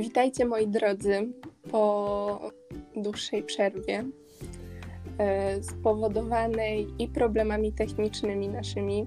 Witajcie 0.00 0.44
moi 0.44 0.68
drodzy 0.68 1.28
po 1.70 2.50
dłuższej 2.96 3.42
przerwie 3.42 4.04
e, 5.18 5.62
spowodowanej 5.62 6.86
i 6.98 7.08
problemami 7.08 7.72
technicznymi 7.72 8.48
naszymi 8.48 9.06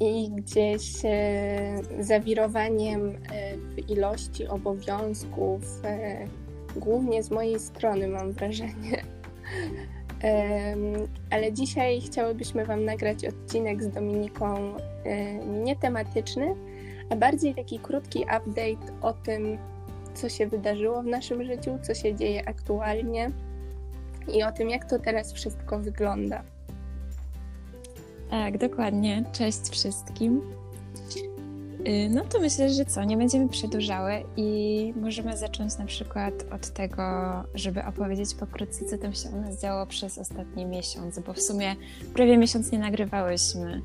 i 0.00 0.30
gdzieś 0.30 1.04
e, 1.04 1.82
zawirowaniem 2.00 3.08
e, 3.08 3.56
w 3.56 3.90
ilości 3.90 4.46
obowiązków, 4.46 5.82
głównie 6.76 7.22
z 7.22 7.30
mojej 7.30 7.60
strony 7.60 8.08
mam 8.08 8.32
wrażenie. 8.32 9.02
Ale 11.30 11.52
dzisiaj 11.52 12.00
chciałybyśmy 12.00 12.64
Wam 12.64 12.84
nagrać 12.84 13.24
odcinek 13.24 13.82
z 13.82 13.88
Dominiką 13.88 14.74
nietematyczny, 15.46 16.54
a 17.10 17.16
bardziej 17.16 17.54
taki 17.54 17.78
krótki 17.78 18.22
update 18.22 19.00
o 19.02 19.12
tym, 19.12 19.58
co 20.14 20.28
się 20.28 20.46
wydarzyło 20.46 21.02
w 21.02 21.06
naszym 21.06 21.44
życiu, 21.44 21.78
co 21.82 21.94
się 21.94 22.14
dzieje 22.14 22.48
aktualnie 22.48 23.30
i 24.34 24.42
o 24.42 24.52
tym, 24.52 24.70
jak 24.70 24.90
to 24.90 24.98
teraz 24.98 25.32
wszystko 25.32 25.78
wygląda. 25.78 26.42
Tak, 28.30 28.58
dokładnie. 28.58 29.24
Cześć 29.32 29.68
wszystkim. 29.70 30.40
Y, 31.88 32.08
no 32.10 32.24
to 32.24 32.40
myślę, 32.40 32.70
że 32.70 32.84
co, 32.84 33.04
nie 33.04 33.16
będziemy 33.16 33.48
przedłużały 33.48 34.12
i 34.36 34.92
możemy 34.96 35.36
zacząć 35.36 35.78
na 35.78 35.84
przykład 35.84 36.34
od 36.52 36.68
tego, 36.68 37.02
żeby 37.54 37.84
opowiedzieć 37.84 38.34
pokrótce, 38.34 38.84
co 38.84 38.98
tam 38.98 39.14
się 39.14 39.28
u 39.28 39.40
nas 39.40 39.62
działo 39.62 39.86
przez 39.86 40.18
ostatni 40.18 40.66
miesiąc, 40.66 41.18
bo 41.18 41.32
w 41.32 41.40
sumie 41.40 41.76
prawie 42.14 42.38
miesiąc 42.38 42.72
nie 42.72 42.78
nagrywałyśmy. 42.78 43.82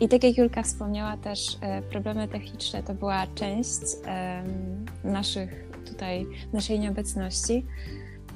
I 0.00 0.08
tak 0.08 0.24
jak 0.24 0.38
Julka 0.38 0.62
wspomniała 0.62 1.16
też, 1.16 1.58
e, 1.60 1.82
problemy 1.82 2.28
techniczne 2.28 2.82
to 2.82 2.94
była 2.94 3.26
część 3.34 3.80
naszych 5.04 5.64
tutaj, 5.86 6.26
naszej 6.52 6.80
nieobecności, 6.80 7.66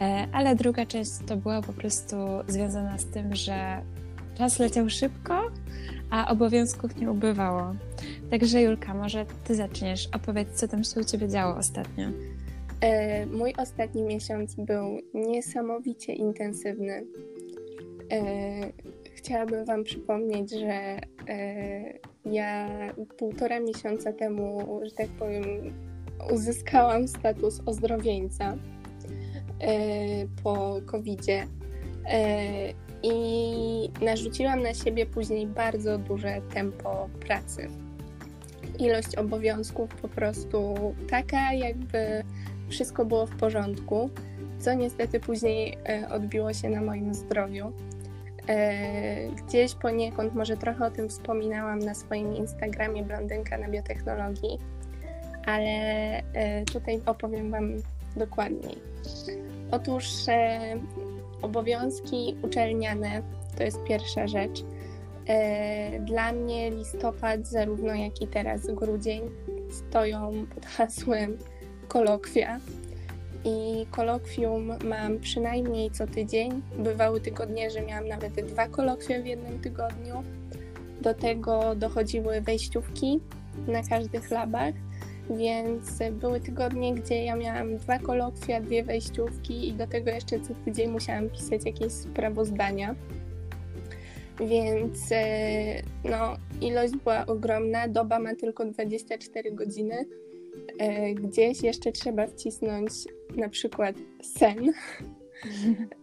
e, 0.00 0.28
ale 0.32 0.56
druga 0.56 0.86
część 0.86 1.10
to 1.26 1.36
była 1.36 1.62
po 1.62 1.72
prostu 1.72 2.16
związana 2.48 2.98
z 2.98 3.06
tym, 3.06 3.34
że 3.34 3.82
czas 4.38 4.58
leciał 4.58 4.90
szybko, 4.90 5.50
a 6.10 6.28
obowiązków 6.28 6.96
nie 6.96 7.10
ubywało. 7.10 7.74
Także 8.30 8.62
Julka, 8.62 8.94
może 8.94 9.26
ty 9.44 9.54
zaczniesz, 9.54 10.08
opowiedz, 10.14 10.48
co 10.54 10.68
tam 10.68 10.84
się 10.84 11.00
u 11.00 11.04
ciebie 11.04 11.28
działo 11.28 11.56
ostatnio. 11.56 12.08
E, 12.80 13.26
mój 13.26 13.54
ostatni 13.58 14.02
miesiąc 14.02 14.54
był 14.54 15.00
niesamowicie 15.14 16.12
intensywny. 16.12 17.06
Chciałabym 19.18 19.64
Wam 19.64 19.84
przypomnieć, 19.84 20.50
że 20.50 20.98
e, 21.28 21.98
ja 22.24 22.68
półtora 23.18 23.60
miesiąca 23.60 24.12
temu, 24.12 24.80
że 24.82 24.90
tak 24.90 25.08
powiem, 25.08 25.44
uzyskałam 26.32 27.08
status 27.08 27.60
ozdrowieńca 27.66 28.56
e, 29.60 29.76
po 30.42 30.80
COVID-zie 30.86 31.46
e, 32.06 32.46
i 33.02 33.12
narzuciłam 34.02 34.62
na 34.62 34.74
siebie 34.74 35.06
później 35.06 35.46
bardzo 35.46 35.98
duże 35.98 36.40
tempo 36.54 37.08
pracy. 37.20 37.68
Ilość 38.78 39.16
obowiązków 39.16 39.94
po 39.94 40.08
prostu 40.08 40.74
taka, 41.10 41.52
jakby 41.52 42.24
wszystko 42.68 43.04
było 43.04 43.26
w 43.26 43.36
porządku, 43.36 44.10
co 44.58 44.74
niestety 44.74 45.20
później 45.20 45.78
odbiło 46.10 46.52
się 46.52 46.70
na 46.70 46.80
moim 46.80 47.14
zdrowiu. 47.14 47.72
E, 48.48 49.28
gdzieś 49.28 49.74
poniekąd, 49.74 50.34
może 50.34 50.56
trochę 50.56 50.86
o 50.86 50.90
tym 50.90 51.08
wspominałam 51.08 51.78
na 51.78 51.94
swoim 51.94 52.36
Instagramie 52.36 53.02
Blondynka 53.02 53.58
na 53.58 53.68
biotechnologii, 53.68 54.58
ale 55.46 55.70
e, 56.32 56.64
tutaj 56.64 57.00
opowiem 57.06 57.50
Wam 57.50 57.76
dokładniej. 58.16 58.78
Otóż 59.70 60.28
e, 60.28 60.58
obowiązki 61.42 62.36
uczelniane 62.42 63.22
to 63.56 63.62
jest 63.62 63.84
pierwsza 63.84 64.26
rzecz. 64.26 64.64
Dla 66.00 66.32
mnie 66.32 66.70
listopad, 66.70 67.46
zarówno 67.46 67.94
jak 67.94 68.22
i 68.22 68.26
teraz 68.26 68.66
grudzień, 68.66 69.22
stoją 69.70 70.46
pod 70.54 70.66
hasłem 70.66 71.38
kolokwia 71.88 72.60
i 73.48 73.86
kolokwium 73.86 74.72
mam 74.84 75.18
przynajmniej 75.18 75.90
co 75.90 76.06
tydzień. 76.06 76.62
Bywały 76.78 77.20
tygodnie, 77.20 77.70
że 77.70 77.82
miałam 77.82 78.08
nawet 78.08 78.46
dwa 78.46 78.68
kolokwia 78.68 79.22
w 79.22 79.26
jednym 79.26 79.60
tygodniu. 79.60 80.22
Do 81.00 81.14
tego 81.14 81.74
dochodziły 81.74 82.40
wejściówki 82.40 83.20
na 83.66 83.82
każdych 83.82 84.30
labach, 84.30 84.74
więc 85.30 85.98
były 86.12 86.40
tygodnie, 86.40 86.94
gdzie 86.94 87.24
ja 87.24 87.36
miałam 87.36 87.76
dwa 87.76 87.98
kolokwia, 87.98 88.60
dwie 88.60 88.84
wejściówki 88.84 89.68
i 89.68 89.72
do 89.72 89.86
tego 89.86 90.10
jeszcze 90.10 90.40
co 90.40 90.54
tydzień 90.64 90.90
musiałam 90.90 91.30
pisać 91.30 91.64
jakieś 91.64 91.92
sprawozdania. 91.92 92.94
Więc 94.40 95.12
e, 95.12 95.82
no, 96.04 96.36
ilość 96.60 96.96
była 96.96 97.26
ogromna, 97.26 97.88
doba 97.88 98.18
ma 98.18 98.34
tylko 98.34 98.64
24 98.64 99.52
godziny. 99.52 100.06
E, 100.78 101.14
gdzieś 101.14 101.62
jeszcze 101.62 101.92
trzeba 101.92 102.26
wcisnąć 102.26 102.92
na 103.36 103.48
przykład 103.48 103.96
sen, 104.22 104.58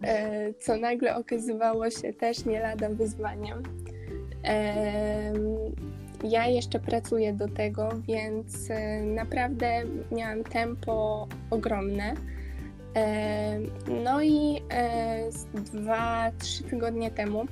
e, 0.04 0.54
co 0.54 0.78
nagle 0.78 1.16
okazywało 1.16 1.90
się 1.90 2.14
też 2.14 2.46
nie 2.46 2.60
lada 2.60 2.90
wyzwaniem. 2.90 3.64
Ja 6.24 6.48
jeszcze 6.48 6.80
pracuję 6.80 7.34
do 7.34 7.48
tego, 7.48 7.90
więc 8.08 8.70
e, 8.70 9.02
naprawdę 9.04 9.84
miałam 10.12 10.44
tempo 10.44 11.28
ogromne. 11.50 12.14
No 14.04 14.22
i 14.24 14.62
e, 14.72 15.30
dwa, 15.54 16.32
trzy 16.40 16.64
tygodnie 16.64 17.12
temu, 17.12 17.46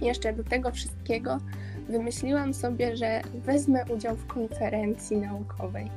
jeszcze 0.00 0.32
do 0.32 0.44
tego 0.44 0.70
wszystkiego, 0.70 1.38
wymyśliłam 1.88 2.54
sobie, 2.54 2.96
że 2.96 3.22
wezmę 3.34 3.84
udział 3.94 4.16
w 4.16 4.26
konferencji 4.26 5.16
naukowej, 5.16 5.90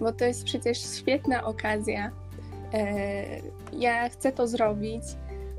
bo 0.00 0.12
to 0.12 0.24
jest 0.24 0.44
przecież 0.44 0.78
świetna 0.78 1.44
okazja 1.44 2.10
E, 2.72 3.24
ja 3.72 4.08
chcę 4.08 4.32
to 4.32 4.48
zrobić 4.48 5.02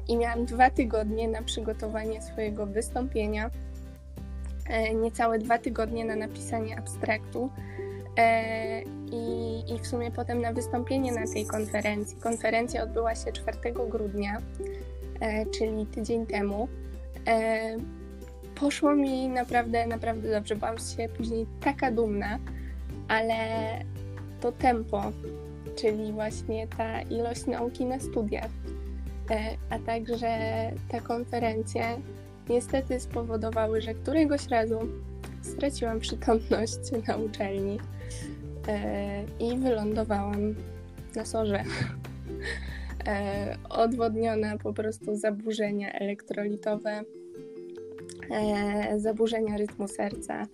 i 0.07 0.17
miałam 0.17 0.45
dwa 0.45 0.69
tygodnie 0.69 1.27
na 1.27 1.41
przygotowanie 1.41 2.21
swojego 2.21 2.65
wystąpienia, 2.65 3.49
e, 4.69 4.93
niecałe 4.93 5.39
dwa 5.39 5.57
tygodnie 5.57 6.05
na 6.05 6.15
napisanie 6.15 6.77
abstraktu 6.77 7.49
e, 8.17 8.81
i, 9.11 9.63
i 9.75 9.79
w 9.79 9.87
sumie 9.87 10.11
potem 10.11 10.41
na 10.41 10.53
wystąpienie 10.53 11.11
na 11.11 11.27
tej 11.33 11.45
konferencji. 11.45 12.17
Konferencja 12.17 12.83
odbyła 12.83 13.15
się 13.15 13.31
4 13.31 13.57
grudnia, 13.89 14.37
czyli 15.57 15.85
tydzień 15.85 16.25
temu. 16.25 16.67
Poszło 18.55 18.95
mi 18.95 19.27
naprawdę, 19.27 19.87
naprawdę 19.87 20.31
dobrze. 20.31 20.55
Byłam 20.55 20.77
się 20.77 21.09
później 21.17 21.45
taka 21.63 21.91
dumna, 21.91 22.39
ale 23.07 23.35
to 24.41 24.51
tempo, 24.51 25.11
czyli 25.75 26.11
właśnie 26.11 26.67
ta 26.67 27.01
ilość 27.01 27.45
nauki 27.45 27.85
na 27.85 27.99
studiach, 27.99 28.51
e, 29.31 29.57
a 29.69 29.79
także 29.79 30.27
ta 30.89 31.01
konferencja 31.01 31.97
niestety 32.49 32.99
spowodowały, 32.99 33.81
że 33.81 33.93
któregoś 33.93 34.47
razu 34.47 34.79
straciłam 35.41 35.99
przytomność 35.99 36.79
na 37.07 37.15
uczelni 37.15 37.79
e, 38.67 39.23
i 39.39 39.57
wylądowałam 39.57 40.55
na 41.15 41.25
sorze. 41.25 41.63
E, 43.07 43.57
odwodniona 43.69 44.57
po 44.57 44.73
prostu 44.73 45.15
zaburzenia 45.15 45.91
elektrolitowe, 45.91 47.01
zaburzenia 48.97 49.57
rytmu 49.57 49.87
serca 49.87 50.47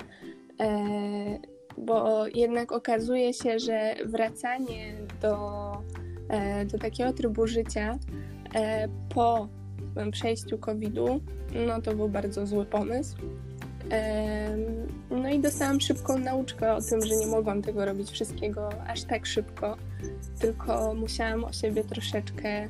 bo 1.78 2.28
jednak 2.28 2.72
okazuje 2.72 3.34
się, 3.34 3.60
że 3.60 3.96
wracanie 4.06 4.94
do, 5.22 5.72
e, 6.30 6.66
do 6.66 6.78
takiego 6.78 7.14
trybu 7.14 7.48
życia 7.48 7.98
e, 8.56 8.88
po 9.10 9.48
przejściu 10.12 10.58
COVID-u, 10.58 11.20
no 11.68 11.82
to 11.82 11.96
był 11.96 12.10
bardzo 12.10 12.48
zły 12.48 12.66
pomysł. 12.66 13.18
No 15.12 15.30
i 15.30 15.40
dostałam 15.40 15.82
szybką 15.82 16.18
nauczkę 16.18 16.74
o 16.74 16.82
tym, 16.82 17.02
że 17.02 17.16
nie 17.16 17.28
mogłam 17.28 17.62
tego 17.62 17.86
robić 17.86 18.12
wszystkiego 18.12 18.70
aż 18.88 19.04
tak 19.04 19.26
szybko, 19.26 19.78
tylko 20.40 20.94
musiałam 20.94 21.44
o 21.44 21.54
siebie 21.54 21.84
troszeczkę 21.84 22.50
e, 22.50 22.70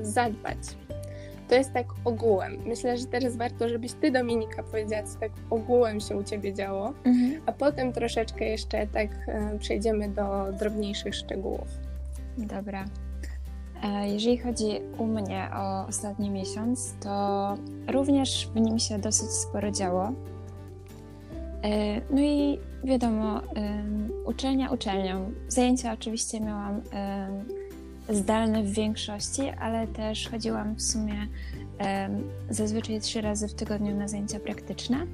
zadbać. 0.00 0.58
To 1.48 1.54
jest 1.54 1.72
tak 1.72 1.86
ogółem. 2.04 2.56
Myślę, 2.66 2.98
że 2.98 3.06
teraz 3.06 3.36
warto, 3.36 3.68
żebyś 3.68 3.92
ty, 3.92 4.10
Dominika, 4.10 4.62
powiedziała, 4.62 5.02
co 5.02 5.18
tak 5.18 5.32
ogółem 5.50 6.00
się 6.00 6.16
u 6.16 6.22
ciebie 6.22 6.54
działo, 6.54 6.92
mhm. 7.04 7.42
a 7.46 7.52
potem 7.52 7.92
troszeczkę 7.92 8.44
jeszcze 8.44 8.86
tak 8.86 9.08
e, 9.28 9.58
przejdziemy 9.58 10.08
do 10.08 10.52
drobniejszych 10.58 11.14
szczegółów. 11.14 11.68
Dobra. 12.38 12.84
E, 13.84 14.08
jeżeli 14.08 14.38
chodzi 14.38 14.80
u 14.98 15.06
mnie 15.06 15.48
o 15.54 15.86
ostatni 15.86 16.30
miesiąc, 16.30 16.94
to 17.00 17.54
również 17.92 18.50
w 18.54 18.60
nim 18.60 18.78
się 18.78 18.98
dosyć 18.98 19.30
sporo 19.30 19.70
działo. 19.70 20.12
No 22.10 22.20
i 22.20 22.58
wiadomo, 22.84 23.40
uczelnia 24.26 24.70
uczelnią. 24.70 25.32
Zajęcia 25.48 25.92
oczywiście 25.92 26.40
miałam 26.40 26.82
zdalne 28.08 28.62
w 28.62 28.70
większości, 28.72 29.42
ale 29.60 29.86
też 29.86 30.28
chodziłam 30.28 30.74
w 30.74 30.82
sumie 30.82 31.26
zazwyczaj 32.50 33.00
trzy 33.00 33.20
razy 33.20 33.48
w 33.48 33.54
tygodniu 33.54 33.96
na 33.96 34.08
zajęcia 34.08 34.40
praktyczne. 34.40 35.06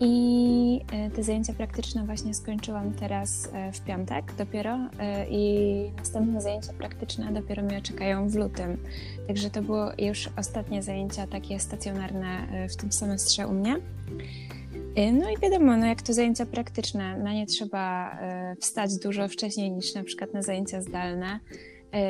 I 0.00 0.80
e, 0.92 1.10
te 1.10 1.22
zajęcia 1.22 1.52
praktyczne 1.52 2.04
właśnie 2.04 2.34
skończyłam 2.34 2.92
teraz 2.92 3.48
e, 3.52 3.72
w 3.72 3.80
piątek 3.80 4.34
dopiero 4.34 4.78
e, 4.98 5.26
i 5.30 5.92
następne 5.96 6.40
zajęcia 6.40 6.72
praktyczne 6.72 7.32
dopiero 7.32 7.62
mnie 7.62 7.82
czekają 7.82 8.28
w 8.28 8.34
lutym. 8.34 8.78
Także 9.26 9.50
to 9.50 9.62
było 9.62 9.90
już 9.98 10.28
ostatnie 10.36 10.82
zajęcia 10.82 11.26
takie 11.26 11.60
stacjonarne 11.60 12.46
w 12.68 12.76
tym 12.76 12.92
semestrze 12.92 13.46
u 13.46 13.52
mnie. 13.52 13.76
No 15.12 15.30
i 15.30 15.38
wiadomo, 15.42 15.76
no 15.76 15.86
jak 15.86 16.02
to 16.02 16.12
zajęcia 16.12 16.46
praktyczne, 16.46 17.18
na 17.18 17.32
nie 17.32 17.46
trzeba 17.46 18.18
wstać 18.60 18.98
dużo 18.98 19.28
wcześniej 19.28 19.70
niż 19.70 19.94
na 19.94 20.04
przykład 20.04 20.34
na 20.34 20.42
zajęcia 20.42 20.82
zdalne, 20.82 21.40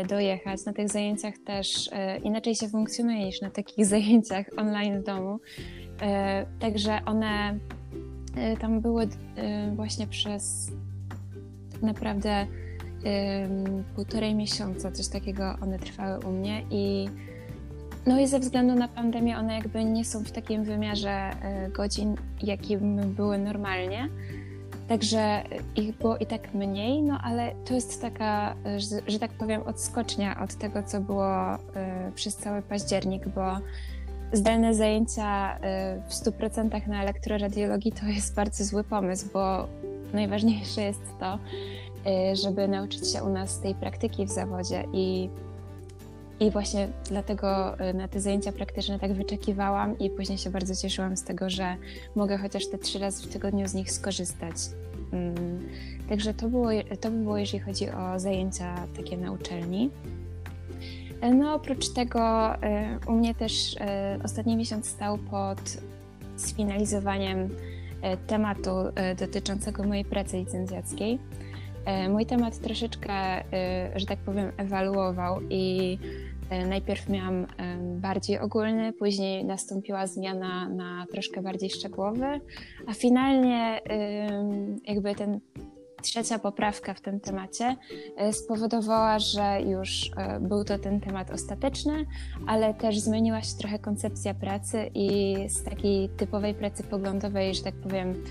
dojechać. 0.08 0.64
Na 0.64 0.72
tych 0.72 0.88
zajęciach 0.88 1.34
też 1.38 1.90
inaczej 2.22 2.54
się 2.54 2.68
funkcjonuje 2.68 3.24
niż 3.24 3.40
na 3.40 3.50
takich 3.50 3.86
zajęciach 3.96 4.46
online 4.56 5.00
w 5.00 5.04
domu. 5.04 5.40
Także 6.60 7.00
one 7.06 7.58
E, 8.38 8.56
tam 8.56 8.80
były 8.80 9.08
e, 9.36 9.70
właśnie 9.74 10.06
przez 10.06 10.70
tak 11.72 11.82
naprawdę 11.82 12.46
półtorej 13.94 14.34
miesiąca, 14.34 14.92
coś 14.92 15.08
takiego 15.08 15.54
one 15.62 15.78
trwały 15.78 16.26
u 16.26 16.32
mnie 16.32 16.62
i 16.70 17.08
no 18.06 18.20
i 18.20 18.26
ze 18.26 18.38
względu 18.38 18.74
na 18.74 18.88
pandemię 18.88 19.38
one 19.38 19.54
jakby 19.54 19.84
nie 19.84 20.04
są 20.04 20.24
w 20.24 20.32
takim 20.32 20.64
wymiarze 20.64 21.10
e, 21.10 21.70
godzin, 21.70 22.16
jakim 22.42 23.14
były 23.14 23.38
normalnie. 23.38 24.08
Także 24.88 25.42
ich 25.76 25.98
było 25.98 26.16
i 26.16 26.26
tak 26.26 26.54
mniej, 26.54 27.02
no 27.02 27.18
ale 27.22 27.54
to 27.64 27.74
jest 27.74 28.02
taka, 28.02 28.54
że, 28.76 28.96
że 29.06 29.18
tak 29.18 29.30
powiem, 29.30 29.62
odskocznia 29.62 30.40
od 30.40 30.54
tego, 30.54 30.82
co 30.82 31.00
było 31.00 31.58
przez 32.14 32.36
cały 32.36 32.62
październik, 32.62 33.28
bo 33.28 33.56
zdalne 34.32 34.74
zajęcia 34.74 35.56
y, 35.56 35.60
w 36.08 36.12
100% 36.12 36.88
na 36.88 37.02
elektroradiologii 37.02 37.92
to 37.92 38.06
jest 38.06 38.34
bardzo 38.34 38.64
zły 38.64 38.84
pomysł, 38.84 39.26
bo 39.32 39.68
najważniejsze 40.12 40.82
jest 40.82 41.00
to, 41.20 41.38
y, 42.32 42.36
żeby 42.36 42.68
nauczyć 42.68 43.12
się 43.12 43.22
u 43.22 43.28
nas 43.28 43.60
tej 43.60 43.74
praktyki 43.74 44.26
w 44.26 44.30
zawodzie 44.30 44.84
i 44.92 45.30
i 46.40 46.50
właśnie 46.50 46.88
dlatego 47.04 47.80
y, 47.80 47.94
na 47.94 48.08
te 48.08 48.20
zajęcia 48.20 48.52
praktyczne 48.52 48.98
tak 48.98 49.12
wyczekiwałam 49.12 49.98
i 49.98 50.10
później 50.10 50.38
się 50.38 50.50
bardzo 50.50 50.74
cieszyłam 50.76 51.16
z 51.16 51.22
tego, 51.22 51.50
że 51.50 51.76
mogę 52.16 52.38
chociaż 52.38 52.66
te 52.66 52.78
trzy 52.78 52.98
razy 52.98 53.28
w 53.28 53.32
tygodniu 53.32 53.68
z 53.68 53.74
nich 53.74 53.92
skorzystać. 53.92 54.56
Mm, 55.12 55.68
także 56.08 56.34
to, 56.34 56.48
było, 56.48 56.68
to 57.00 57.10
by 57.10 57.16
było, 57.16 57.38
jeżeli 57.38 57.60
chodzi 57.60 57.90
o 57.90 58.20
zajęcia 58.20 58.74
takie 58.96 59.16
na 59.16 59.32
uczelni. 59.32 59.90
No 61.34 61.54
oprócz 61.54 61.88
tego 61.88 62.54
e, 62.54 62.98
u 63.06 63.12
mnie 63.12 63.34
też 63.34 63.76
e, 63.80 64.18
ostatni 64.24 64.56
miesiąc 64.56 64.86
stał 64.86 65.18
pod 65.18 65.60
sfinalizowaniem 66.36 67.48
e, 68.02 68.16
tematu 68.16 68.70
dotyczącego 69.18 69.82
mojej 69.84 70.04
pracy 70.04 70.36
licencjackiej. 70.36 71.18
Mój 72.08 72.26
temat 72.26 72.58
troszeczkę, 72.58 73.44
że 73.96 74.06
tak 74.06 74.18
powiem, 74.18 74.52
ewaluował 74.56 75.40
i 75.50 75.98
najpierw 76.68 77.08
miałam 77.08 77.46
bardziej 78.00 78.38
ogólny, 78.38 78.92
później 78.92 79.44
nastąpiła 79.44 80.06
zmiana 80.06 80.68
na 80.68 81.06
troszkę 81.12 81.42
bardziej 81.42 81.70
szczegółowy, 81.70 82.40
a 82.86 82.94
finalnie 82.94 83.80
jakby 84.84 85.14
ten 85.14 85.40
trzecia 86.02 86.38
poprawka 86.38 86.94
w 86.94 87.00
tym 87.00 87.20
temacie 87.20 87.76
e, 88.16 88.32
spowodowała, 88.32 89.18
że 89.18 89.60
już 89.66 90.10
e, 90.16 90.40
był 90.40 90.64
to 90.64 90.78
ten 90.78 91.00
temat 91.00 91.30
ostateczny, 91.30 92.06
ale 92.46 92.74
też 92.74 92.98
zmieniła 92.98 93.42
się 93.42 93.56
trochę 93.58 93.78
koncepcja 93.78 94.34
pracy 94.34 94.90
i 94.94 95.36
z 95.48 95.64
takiej 95.64 96.08
typowej 96.08 96.54
pracy 96.54 96.82
poglądowej, 96.82 97.54
że 97.54 97.62
tak 97.62 97.74
powiem, 97.74 98.24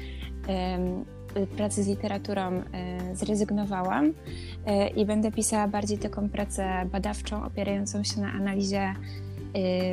pracy 1.45 1.83
z 1.83 1.87
literaturą 1.87 2.41
e, 2.41 2.61
zrezygnowałam 3.15 4.13
i 4.95 5.05
będę 5.05 5.31
pisała 5.31 5.67
bardziej 5.67 5.97
taką 5.97 6.29
pracę 6.29 6.85
badawczą, 6.91 7.43
opierającą 7.43 8.03
się 8.03 8.21
na 8.21 8.31
analizie 8.31 8.93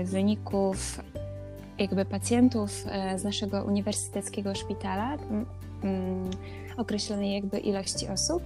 wyników 0.05 1.01
jakby 1.79 2.05
pacjentów 2.05 2.71
z 3.17 3.25
naszego 3.25 3.65
uniwersyteckiego 3.65 4.55
szpitala 4.55 5.17
mm, 5.83 6.31
określonej 6.77 7.35
jakby 7.35 7.59
ilości 7.59 8.09
osób. 8.09 8.43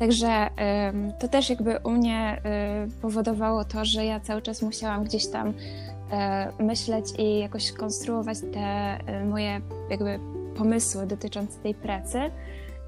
Także 0.00 0.48
to 1.18 1.28
też 1.28 1.50
jakby 1.50 1.78
u 1.84 1.90
mnie 1.90 2.42
powodowało 3.02 3.64
to, 3.64 3.84
że 3.84 4.04
ja 4.04 4.20
cały 4.20 4.42
czas 4.42 4.62
musiałam 4.62 5.04
gdzieś 5.04 5.26
tam 5.26 5.52
e, 6.12 6.52
myśleć 6.58 7.04
i 7.18 7.38
jakoś 7.38 7.72
konstruować 7.72 8.38
te 8.52 8.98
moje 9.24 9.60
jakby 9.90 10.18
pomysły 10.60 11.06
dotyczące 11.06 11.58
tej 11.58 11.74
pracy. 11.74 12.18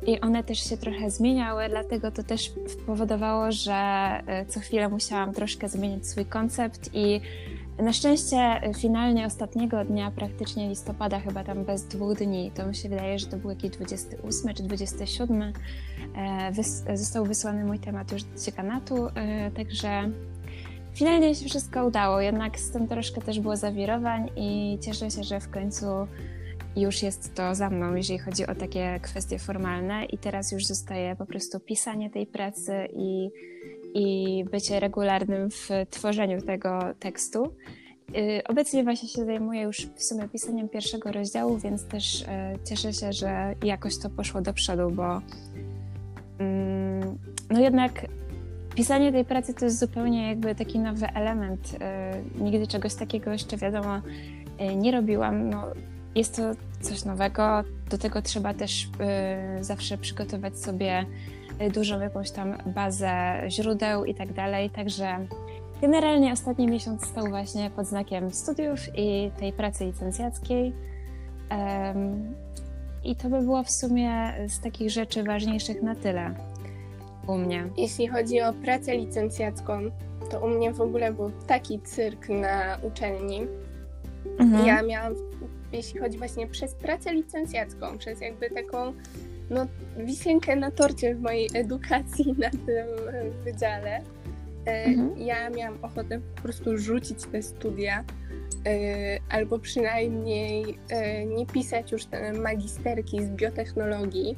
I 0.06 0.20
one 0.20 0.44
też 0.44 0.58
się 0.58 0.76
trochę 0.76 1.10
zmieniały, 1.10 1.68
dlatego 1.68 2.10
to 2.10 2.22
też 2.22 2.52
powodowało, 2.86 3.52
że 3.52 3.72
e, 4.26 4.46
co 4.46 4.60
chwilę 4.60 4.88
musiałam 4.88 5.32
troszkę 5.32 5.68
zmienić 5.68 6.06
swój 6.06 6.24
koncept 6.24 6.90
i 6.94 7.20
na 7.78 7.92
szczęście 7.92 8.60
finalnie 8.78 9.26
ostatniego 9.26 9.84
dnia, 9.84 10.10
praktycznie 10.10 10.68
listopada, 10.68 11.20
chyba 11.20 11.44
tam 11.44 11.64
bez 11.64 11.84
dwóch 11.84 12.18
dni, 12.18 12.50
to 12.54 12.66
mi 12.66 12.74
się 12.74 12.88
wydaje, 12.88 13.18
że 13.18 13.26
to 13.26 13.36
był 13.36 13.50
jakiś 13.50 13.70
28 13.70 14.54
czy 14.54 14.62
27, 14.62 15.42
e, 16.16 16.52
wys 16.52 16.84
został 16.94 17.24
wysłany 17.24 17.64
mój 17.64 17.78
temat 17.78 18.12
już 18.12 18.22
do 18.22 18.38
dziekanatu, 18.38 19.08
e, 19.14 19.50
także 19.50 20.10
finalnie 20.94 21.34
się 21.34 21.48
wszystko 21.48 21.86
udało, 21.86 22.20
jednak 22.20 22.60
z 22.60 22.70
tym 22.70 22.88
troszkę 22.88 23.20
też 23.20 23.40
było 23.40 23.56
zawirowań 23.56 24.30
i 24.36 24.78
cieszę 24.80 25.10
się, 25.10 25.22
że 25.22 25.40
w 25.40 25.50
końcu 25.50 25.86
już 26.76 27.02
jest 27.02 27.34
to 27.34 27.54
za 27.54 27.70
mną, 27.70 27.94
jeżeli 27.94 28.18
chodzi 28.18 28.46
o 28.46 28.54
takie 28.54 29.00
kwestie 29.02 29.38
formalne 29.38 30.04
i 30.04 30.18
teraz 30.18 30.52
już 30.52 30.66
zostaje 30.66 31.16
po 31.16 31.26
prostu 31.26 31.60
pisanie 31.60 32.10
tej 32.10 32.26
pracy 32.26 32.88
i 32.96 33.30
i 33.94 34.44
bycie 34.50 34.80
regularnym 34.80 35.50
w 35.50 35.68
tworzeniu 35.90 36.42
tego 36.42 36.80
tekstu. 36.98 37.54
Y, 38.16 38.42
obecnie 38.48 38.84
właśnie 38.84 39.08
się 39.08 39.24
zajmuję 39.24 39.62
już 39.62 39.86
w 39.96 40.02
sumie 40.02 40.28
pisaniem 40.28 40.68
pierwszego 40.68 41.12
rozdziału, 41.12 41.58
więc 41.58 41.84
też 41.84 42.22
y, 42.22 42.26
cieszę 42.64 42.92
się, 42.92 43.12
że 43.12 43.54
jakoś 43.64 43.98
to 43.98 44.10
poszło 44.10 44.40
do 44.40 44.52
przodu, 44.52 44.90
bo 44.90 45.20
mm, 46.38 47.18
no 47.50 47.60
jednak 47.60 48.06
pisanie 48.74 49.12
tej 49.12 49.24
pracy 49.24 49.54
to 49.54 49.64
jest 49.64 49.78
zupełnie 49.78 50.28
jakby 50.28 50.54
taki 50.54 50.78
nowy 50.78 51.06
element. 51.06 51.74
Y, 52.38 52.42
nigdy 52.42 52.66
czegoś 52.66 52.94
takiego 52.94 53.32
jeszcze 53.32 53.56
wiadomo 53.56 54.00
nie 54.76 54.92
robiłam. 54.92 55.50
No, 55.50 55.66
jest 56.14 56.36
to 56.36 56.42
coś 56.80 57.04
nowego, 57.04 57.62
do 57.90 57.98
tego 57.98 58.22
trzeba 58.22 58.54
też 58.54 58.88
zawsze 59.60 59.98
przygotować 59.98 60.58
sobie 60.58 61.06
Y, 61.60 61.70
dużą 61.70 62.00
jakąś 62.00 62.30
tam 62.30 62.58
bazę 62.66 63.42
źródeł 63.48 64.04
i 64.04 64.14
tak 64.14 64.32
dalej. 64.32 64.70
Także 64.70 65.26
generalnie 65.80 66.32
ostatni 66.32 66.66
miesiąc 66.66 67.06
stał 67.06 67.28
właśnie 67.28 67.70
pod 67.70 67.86
znakiem 67.86 68.30
studiów 68.30 68.80
i 68.96 69.30
tej 69.38 69.52
pracy 69.52 69.84
licencjackiej. 69.84 70.72
I 73.04 73.16
to 73.16 73.28
by 73.28 73.40
było 73.40 73.62
w 73.62 73.70
sumie 73.70 74.34
z 74.48 74.60
takich 74.60 74.90
rzeczy 74.90 75.22
ważniejszych 75.22 75.82
na 75.82 75.94
tyle 75.94 76.34
u 77.26 77.38
mnie. 77.38 77.64
Jeśli 77.76 78.08
chodzi 78.08 78.40
o 78.40 78.52
pracę 78.52 78.96
licencjacką, 78.96 79.80
to 80.30 80.40
u 80.40 80.48
mnie 80.48 80.72
w 80.72 80.80
ogóle 80.80 81.12
był 81.12 81.30
taki 81.46 81.80
cyrk 81.80 82.28
na 82.28 82.78
uczelni. 82.82 83.46
Mhm. 84.38 84.66
Ja 84.66 84.82
miałam, 84.82 85.14
jeśli 85.72 86.00
chodzi 86.00 86.18
właśnie 86.18 86.46
przez 86.46 86.74
pracę 86.74 87.14
licencjacką, 87.14 87.98
przez 87.98 88.20
jakby 88.20 88.50
taką 88.50 88.92
no, 89.50 89.66
wisienkę 89.96 90.56
na 90.56 90.70
torcie 90.70 91.14
w 91.14 91.20
mojej 91.20 91.48
edukacji 91.54 92.34
na 92.38 92.50
tym 92.50 92.86
wydziale. 93.44 94.00
E, 94.66 94.84
mhm. 94.84 95.18
Ja 95.18 95.50
miałam 95.50 95.78
ochotę 95.82 96.20
po 96.36 96.42
prostu 96.42 96.78
rzucić 96.78 97.24
te 97.32 97.42
studia, 97.42 98.04
e, 98.66 99.18
albo 99.28 99.58
przynajmniej 99.58 100.78
e, 100.88 101.26
nie 101.26 101.46
pisać 101.46 101.92
już 101.92 102.04
te 102.04 102.32
magisterki 102.32 103.24
z 103.24 103.28
biotechnologii, 103.28 104.36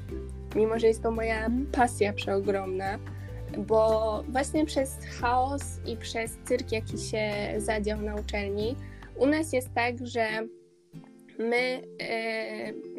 mimo 0.57 0.79
że 0.79 0.87
jest 0.87 1.03
to 1.03 1.11
moja 1.11 1.37
mhm. 1.37 1.67
pasja 1.67 2.13
przeogromna, 2.13 2.99
bo 3.59 4.23
właśnie 4.29 4.67
przez 4.67 4.99
chaos 5.21 5.63
i 5.87 5.97
przez 5.97 6.39
cyrk, 6.45 6.73
jaki 6.73 6.99
się 6.99 7.31
zadział 7.59 8.01
na 8.01 8.15
uczelni, 8.15 8.77
u 9.17 9.27
nas 9.27 9.53
jest 9.53 9.75
tak, 9.75 10.07
że 10.07 10.27
my 11.39 11.83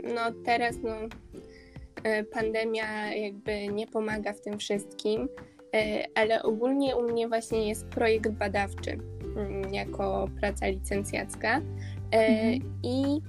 no 0.03 0.21
teraz 0.45 0.75
no, 0.83 0.91
E, 2.05 2.23
pandemia 2.23 3.13
jakby 3.13 3.67
nie 3.67 3.87
pomaga 3.87 4.33
w 4.33 4.41
tym 4.41 4.57
wszystkim, 4.59 5.29
e, 5.75 6.03
ale 6.15 6.43
ogólnie 6.43 6.95
u 6.95 7.11
mnie 7.11 7.27
właśnie 7.27 7.69
jest 7.69 7.85
projekt 7.85 8.29
badawczy 8.29 8.97
mm, 9.37 9.73
jako 9.73 10.29
praca 10.39 10.67
licencjacka 10.67 11.61
e, 12.11 12.17
mhm. 12.17 12.73
i 12.83 13.21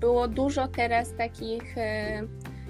było 0.00 0.28
dużo 0.28 0.68
teraz 0.68 1.14
takich 1.14 1.78
e, 1.78 2.22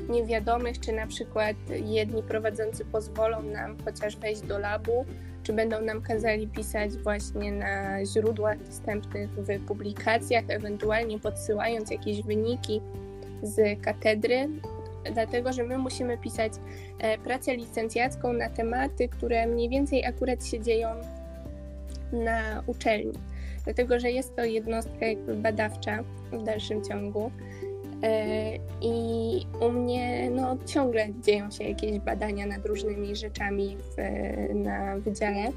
niewiadomych, 0.09 0.81
czy 0.81 0.93
na 0.93 1.07
przykład 1.07 1.57
jedni 1.85 2.23
prowadzący 2.23 2.85
pozwolą 2.85 3.43
nam 3.43 3.77
chociaż 3.85 4.17
wejść 4.17 4.41
do 4.41 4.59
labu, 4.59 5.07
czy 5.47 5.53
będą 5.53 5.81
nam 5.81 6.03
kazali 6.03 6.49
pisać 6.49 6.93
właśnie 6.93 7.53
na 7.53 8.05
źródłach 8.05 8.59
dostępnych 8.59 9.31
w 9.31 9.67
publikacjach, 9.67 10.45
ewentualnie 10.49 11.19
podsyłając 11.19 11.91
jakieś 11.91 12.23
wyniki 12.23 12.81
z 13.43 13.83
katedry, 13.83 14.49
dlatego 15.15 15.53
że 15.53 15.65
my 15.65 15.79
musimy 15.79 16.19
pisać 16.19 16.53
e, 16.99 17.19
pracę 17.19 17.57
licencjacką 17.57 18.33
na 18.33 18.51
tematy, 18.51 19.09
które 19.09 19.47
mniej 19.47 19.69
więcej 19.69 20.05
akurat 20.05 20.47
się 20.47 20.61
dzieją 20.61 20.89
na 22.13 22.63
uczelni. 22.67 23.19
Dlatego, 23.65 24.01
że 24.01 24.11
jest 24.11 24.37
to 24.37 24.45
jednostka 24.45 25.07
badawcza 25.37 26.05
w 26.33 26.43
dalszym 26.43 26.85
ciągu. 26.85 27.31
E, 28.03 28.59
I 28.81 29.47
u 29.61 29.73
mnie 29.73 30.31
no, 30.31 30.57
ciągle 30.67 31.09
dzieją 31.23 31.51
się 31.51 31.65
jakieś 31.65 31.99
badania 31.99 32.47
nad 32.47 32.67
różnymi 32.67 33.17
rzeczami 33.17 33.77
w, 33.77 33.97
na 34.55 34.99
wydziale. 34.99 35.53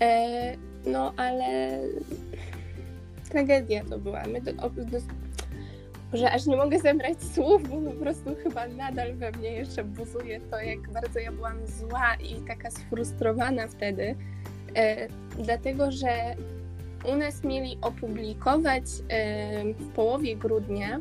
E, 0.00 0.56
no 0.86 1.12
ale 1.16 1.78
tragedia 3.30 3.84
to 3.84 3.98
była. 3.98 4.22
My 4.32 4.40
do, 4.40 4.52
do, 4.52 4.98
że 6.12 6.30
aż 6.30 6.46
nie 6.46 6.56
mogę 6.56 6.78
zebrać 6.78 7.22
słów, 7.34 7.68
bo 7.68 7.90
po 7.90 7.96
prostu 7.96 8.34
chyba 8.42 8.68
nadal 8.68 9.14
we 9.14 9.30
mnie 9.32 9.52
jeszcze 9.52 9.84
buzuje 9.84 10.40
to, 10.40 10.60
jak 10.60 10.90
bardzo 10.92 11.18
ja 11.18 11.32
byłam 11.32 11.66
zła 11.66 12.14
i 12.14 12.40
taka 12.48 12.70
sfrustrowana 12.70 13.68
wtedy, 13.68 14.14
e, 14.76 15.08
dlatego 15.38 15.90
że 15.90 16.36
u 17.12 17.16
nas 17.16 17.44
mieli 17.44 17.78
opublikować 17.82 18.84
e, 19.08 19.64
w 19.64 19.88
połowie 19.88 20.36
grudnia 20.36 21.00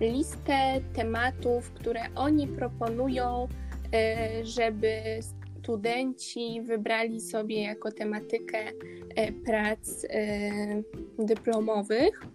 listę 0.00 0.80
tematów, 0.94 1.70
które 1.70 2.00
oni 2.14 2.46
proponują, 2.46 3.48
e, 3.94 4.44
żeby 4.44 5.00
studenci 5.62 6.62
wybrali 6.62 7.20
sobie 7.20 7.62
jako 7.62 7.92
tematykę 7.92 8.58
e, 9.16 9.32
prac 9.32 10.04
e, 10.10 10.50
dyplomowych. 11.18 12.26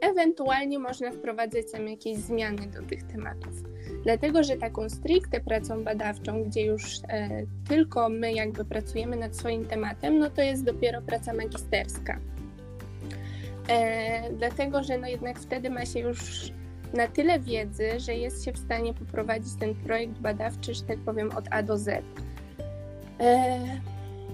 Ewentualnie 0.00 0.78
można 0.78 1.12
wprowadzać 1.12 1.72
tam 1.72 1.88
jakieś 1.88 2.18
zmiany 2.18 2.66
do 2.66 2.82
tych 2.82 3.02
tematów. 3.02 3.62
Dlatego, 4.04 4.42
że 4.42 4.56
taką 4.56 4.88
stricte 4.88 5.40
pracą 5.40 5.84
badawczą, 5.84 6.44
gdzie 6.44 6.64
już 6.64 6.82
tylko 7.68 8.08
my 8.08 8.32
jakby 8.32 8.64
pracujemy 8.64 9.16
nad 9.16 9.36
swoim 9.36 9.64
tematem, 9.64 10.18
no 10.18 10.30
to 10.30 10.42
jest 10.42 10.64
dopiero 10.64 11.02
praca 11.02 11.32
magisterska. 11.32 12.20
E, 13.68 14.32
dlatego, 14.32 14.82
że 14.82 14.98
no 14.98 15.08
jednak 15.08 15.38
wtedy 15.38 15.70
ma 15.70 15.86
się 15.86 16.00
już 16.00 16.52
na 16.94 17.08
tyle 17.08 17.40
wiedzy, 17.40 18.00
że 18.00 18.14
jest 18.14 18.44
się 18.44 18.52
w 18.52 18.58
stanie 18.58 18.94
poprowadzić 18.94 19.54
ten 19.60 19.74
projekt 19.74 20.18
badawczy, 20.18 20.74
że 20.74 20.82
tak 20.82 20.98
powiem, 20.98 21.30
od 21.36 21.44
A 21.50 21.62
do 21.62 21.78
Z. 21.78 22.04
E, 23.20 23.60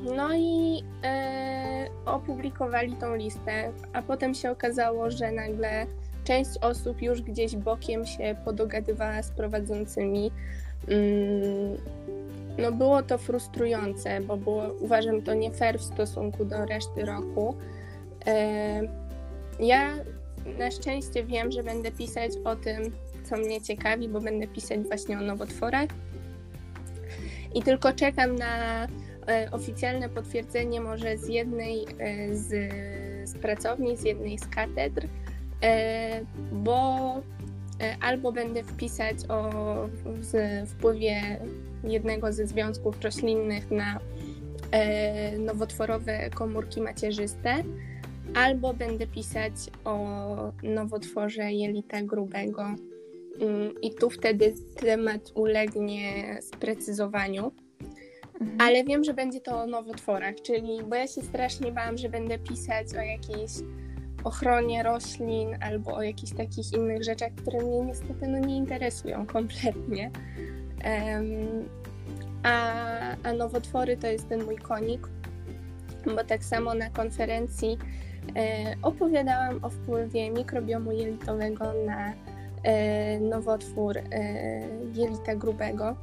no 0.02 0.34
i 0.34 0.82
e, 1.04 1.86
opublikowali 2.06 2.92
tą 2.96 3.16
listę, 3.16 3.72
a 3.92 4.02
potem 4.02 4.34
się 4.34 4.50
okazało, 4.50 5.10
że 5.10 5.32
nagle 5.32 5.86
część 6.24 6.50
osób 6.60 7.02
już 7.02 7.22
gdzieś 7.22 7.56
bokiem 7.56 8.06
się 8.06 8.36
podogadywała 8.44 9.22
z 9.22 9.30
prowadzącymi. 9.30 10.30
Mm, 10.88 11.76
no 12.58 12.72
było 12.72 13.02
to 13.02 13.18
frustrujące, 13.18 14.20
bo 14.20 14.36
było, 14.36 14.62
uważam 14.80 15.22
to 15.22 15.34
nie 15.34 15.50
fair 15.50 15.78
w 15.78 15.82
stosunku 15.82 16.44
do 16.44 16.66
reszty 16.66 17.04
roku. 17.04 17.56
E, 18.26 19.07
ja 19.60 19.94
na 20.58 20.70
szczęście 20.70 21.24
wiem, 21.24 21.52
że 21.52 21.62
będę 21.62 21.92
pisać 21.92 22.32
o 22.44 22.56
tym, 22.56 22.92
co 23.24 23.36
mnie 23.36 23.60
ciekawi, 23.60 24.08
bo 24.08 24.20
będę 24.20 24.46
pisać 24.46 24.80
właśnie 24.80 25.18
o 25.18 25.20
nowotworach. 25.20 25.88
I 27.54 27.62
tylko 27.62 27.92
czekam 27.92 28.36
na 28.36 28.84
e, 29.28 29.48
oficjalne 29.52 30.08
potwierdzenie 30.08 30.80
może 30.80 31.18
z 31.18 31.28
jednej 31.28 31.86
e, 31.98 32.36
z, 32.36 32.72
z 33.30 33.38
pracowni, 33.38 33.96
z 33.96 34.02
jednej 34.02 34.38
z 34.38 34.46
katedr, 34.46 35.06
e, 35.62 36.20
bo 36.52 37.20
albo 38.00 38.32
będę 38.32 38.62
wpisać 38.62 39.16
o 39.28 39.50
wpływie 40.66 41.40
jednego 41.84 42.32
ze 42.32 42.46
związków 42.46 43.02
roślinnych 43.02 43.70
na 43.70 44.00
nowotworowe 45.38 46.30
komórki 46.30 46.80
macierzyste, 46.80 47.54
albo 48.34 48.74
będę 48.74 49.06
pisać 49.06 49.52
o 49.84 49.98
nowotworze 50.62 51.52
jelita 51.52 52.02
grubego. 52.02 52.62
Mm, 53.40 53.80
I 53.82 53.94
tu 53.94 54.10
wtedy 54.10 54.54
temat 54.76 55.32
ulegnie 55.34 56.38
sprecyzowaniu. 56.42 57.52
Mhm. 58.40 58.60
Ale 58.60 58.84
wiem, 58.84 59.04
że 59.04 59.14
będzie 59.14 59.40
to 59.40 59.62
o 59.62 59.66
nowotworach, 59.66 60.34
czyli 60.42 60.82
bo 60.88 60.96
ja 60.96 61.06
się 61.06 61.22
strasznie 61.22 61.72
bałam, 61.72 61.98
że 61.98 62.08
będę 62.08 62.38
pisać 62.38 62.86
o 62.94 63.00
jakiejś 63.00 63.52
ochronie 64.24 64.82
roślin 64.82 65.56
albo 65.60 65.94
o 65.94 66.02
jakichś 66.02 66.32
takich 66.32 66.72
innych 66.72 67.04
rzeczach, 67.04 67.32
które 67.34 67.58
mnie 67.58 67.80
niestety 67.80 68.28
no, 68.28 68.38
nie 68.38 68.56
interesują 68.56 69.26
kompletnie. 69.26 70.10
Um, 70.84 71.68
a, 72.42 72.72
a 73.22 73.32
nowotwory 73.32 73.96
to 73.96 74.06
jest 74.06 74.28
ten 74.28 74.44
mój 74.44 74.56
konik, 74.56 75.08
bo 76.06 76.24
tak 76.24 76.44
samo 76.44 76.74
na 76.74 76.90
konferencji 76.90 77.78
opowiadałam 78.82 79.64
o 79.64 79.70
wpływie 79.70 80.30
mikrobiomu 80.30 80.92
jelitowego 80.92 81.64
na 81.86 82.12
e, 82.62 83.20
nowotwór 83.20 83.98
e, 83.98 84.02
jelita 84.94 85.34
grubego. 85.34 85.96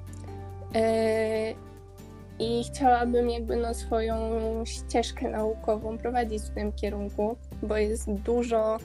I 2.39 2.63
chciałabym 2.63 3.29
jakby 3.29 3.55
no 3.55 3.73
swoją 3.73 4.15
ścieżkę 4.65 5.29
naukową 5.29 5.97
prowadzić 5.97 6.43
w 6.43 6.49
tym 6.49 6.71
kierunku, 6.71 7.35
bo 7.63 7.77
jest 7.77 8.11
dużo 8.11 8.77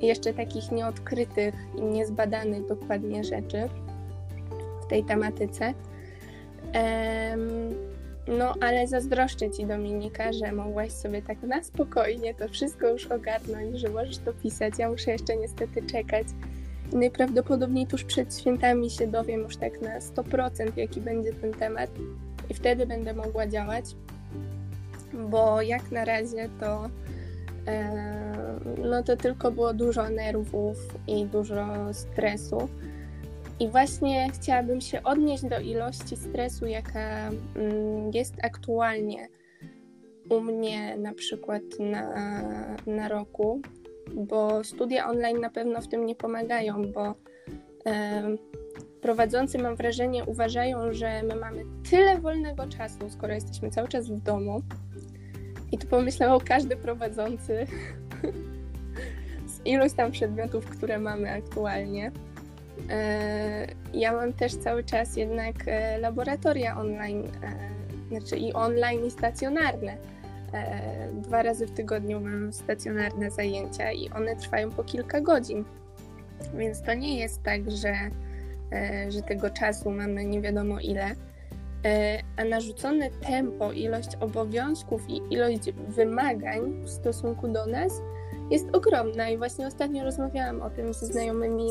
jeszcze 0.00 0.34
takich 0.34 0.72
nieodkrytych 0.72 1.54
i 1.78 1.82
niezbadanych 1.82 2.66
dokładnie 2.66 3.24
rzeczy 3.24 3.68
w 4.82 4.86
tej 4.86 5.04
tematyce. 5.04 5.74
No, 8.28 8.54
ale 8.60 8.86
zazdroszczę 8.86 9.50
Ci, 9.50 9.66
Dominika, 9.66 10.32
że 10.32 10.52
mogłaś 10.52 10.92
sobie 10.92 11.22
tak 11.22 11.42
na 11.42 11.62
spokojnie 11.62 12.34
to 12.34 12.48
wszystko 12.48 12.88
już 12.88 13.06
ogarnąć, 13.06 13.78
że 13.78 13.88
możesz 13.88 14.18
to 14.18 14.32
pisać. 14.32 14.74
Ja 14.78 14.90
muszę 14.90 15.10
jeszcze 15.10 15.36
niestety 15.36 15.82
czekać. 15.82 16.26
Najprawdopodobniej 16.92 17.86
tuż 17.86 18.04
przed 18.04 18.38
świętami 18.38 18.90
się 18.90 19.06
dowiem 19.06 19.40
już 19.40 19.56
tak 19.56 19.80
na 19.80 19.98
100%, 19.98 20.76
jaki 20.76 21.00
będzie 21.00 21.32
ten 21.32 21.52
temat 21.52 21.90
i 22.50 22.54
wtedy 22.54 22.86
będę 22.86 23.14
mogła 23.14 23.46
działać, 23.46 23.84
bo 25.30 25.62
jak 25.62 25.90
na 25.90 26.04
razie 26.04 26.48
to 26.60 26.88
no 28.78 29.02
to 29.02 29.16
tylko 29.16 29.50
było 29.50 29.74
dużo 29.74 30.10
nerwów 30.10 30.76
i 31.06 31.24
dużo 31.24 31.66
stresu 31.92 32.68
i 33.60 33.68
właśnie 33.68 34.30
chciałabym 34.34 34.80
się 34.80 35.02
odnieść 35.02 35.44
do 35.44 35.60
ilości 35.60 36.16
stresu, 36.16 36.66
jaka 36.66 37.30
mm, 37.56 38.10
jest 38.14 38.34
aktualnie 38.42 39.28
u 40.30 40.40
mnie 40.40 40.96
na 40.96 41.14
przykład 41.14 41.62
na, 41.80 42.14
na 42.86 43.08
roku, 43.08 43.60
bo 44.14 44.64
studia 44.64 45.08
online 45.10 45.40
na 45.40 45.50
pewno 45.50 45.80
w 45.80 45.88
tym 45.88 46.06
nie 46.06 46.14
pomagają, 46.14 46.92
bo 46.92 47.14
e, 47.86 48.22
prowadzący, 49.00 49.58
mam 49.58 49.76
wrażenie, 49.76 50.24
uważają, 50.24 50.92
że 50.92 51.22
my 51.22 51.36
mamy 51.36 51.62
tyle 51.90 52.20
wolnego 52.20 52.66
czasu, 52.66 53.10
skoro 53.10 53.34
jesteśmy 53.34 53.70
cały 53.70 53.88
czas 53.88 54.10
w 54.10 54.20
domu. 54.20 54.62
I 55.72 55.78
tu 55.78 55.86
pomyślał 55.86 56.40
każdy 56.44 56.76
prowadzący 56.76 57.66
z 59.52 59.66
iluś 59.66 59.92
tam 59.92 60.12
przedmiotów, 60.12 60.66
które 60.66 60.98
mamy 60.98 61.30
aktualnie. 61.30 62.12
E, 62.90 63.66
ja 63.94 64.12
mam 64.12 64.32
też 64.32 64.56
cały 64.56 64.84
czas 64.84 65.16
jednak 65.16 65.54
e, 65.66 65.98
laboratoria 65.98 66.78
online, 66.78 67.24
e, 67.42 68.08
znaczy 68.08 68.36
i 68.36 68.52
online 68.52 69.04
i 69.04 69.10
stacjonarne. 69.10 69.96
Dwa 71.12 71.42
razy 71.42 71.66
w 71.66 71.70
tygodniu 71.70 72.20
mam 72.20 72.52
stacjonarne 72.52 73.30
zajęcia 73.30 73.92
i 73.92 74.10
one 74.10 74.36
trwają 74.36 74.70
po 74.70 74.84
kilka 74.84 75.20
godzin. 75.20 75.64
Więc 76.54 76.82
to 76.82 76.94
nie 76.94 77.18
jest 77.18 77.42
tak, 77.42 77.70
że, 77.70 77.94
że 79.08 79.22
tego 79.22 79.50
czasu 79.50 79.90
mamy 79.90 80.24
nie 80.24 80.40
wiadomo 80.40 80.80
ile. 80.80 81.10
A 82.36 82.44
narzucone 82.44 83.10
tempo, 83.10 83.72
ilość 83.72 84.08
obowiązków 84.20 85.08
i 85.08 85.34
ilość 85.34 85.72
wymagań 85.88 86.82
w 86.84 86.90
stosunku 86.90 87.48
do 87.48 87.66
nas 87.66 87.92
jest 88.50 88.76
ogromna. 88.76 89.28
I 89.28 89.38
właśnie 89.38 89.66
ostatnio 89.66 90.04
rozmawiałam 90.04 90.62
o 90.62 90.70
tym 90.70 90.94
ze 90.94 91.06
znajomymi 91.06 91.68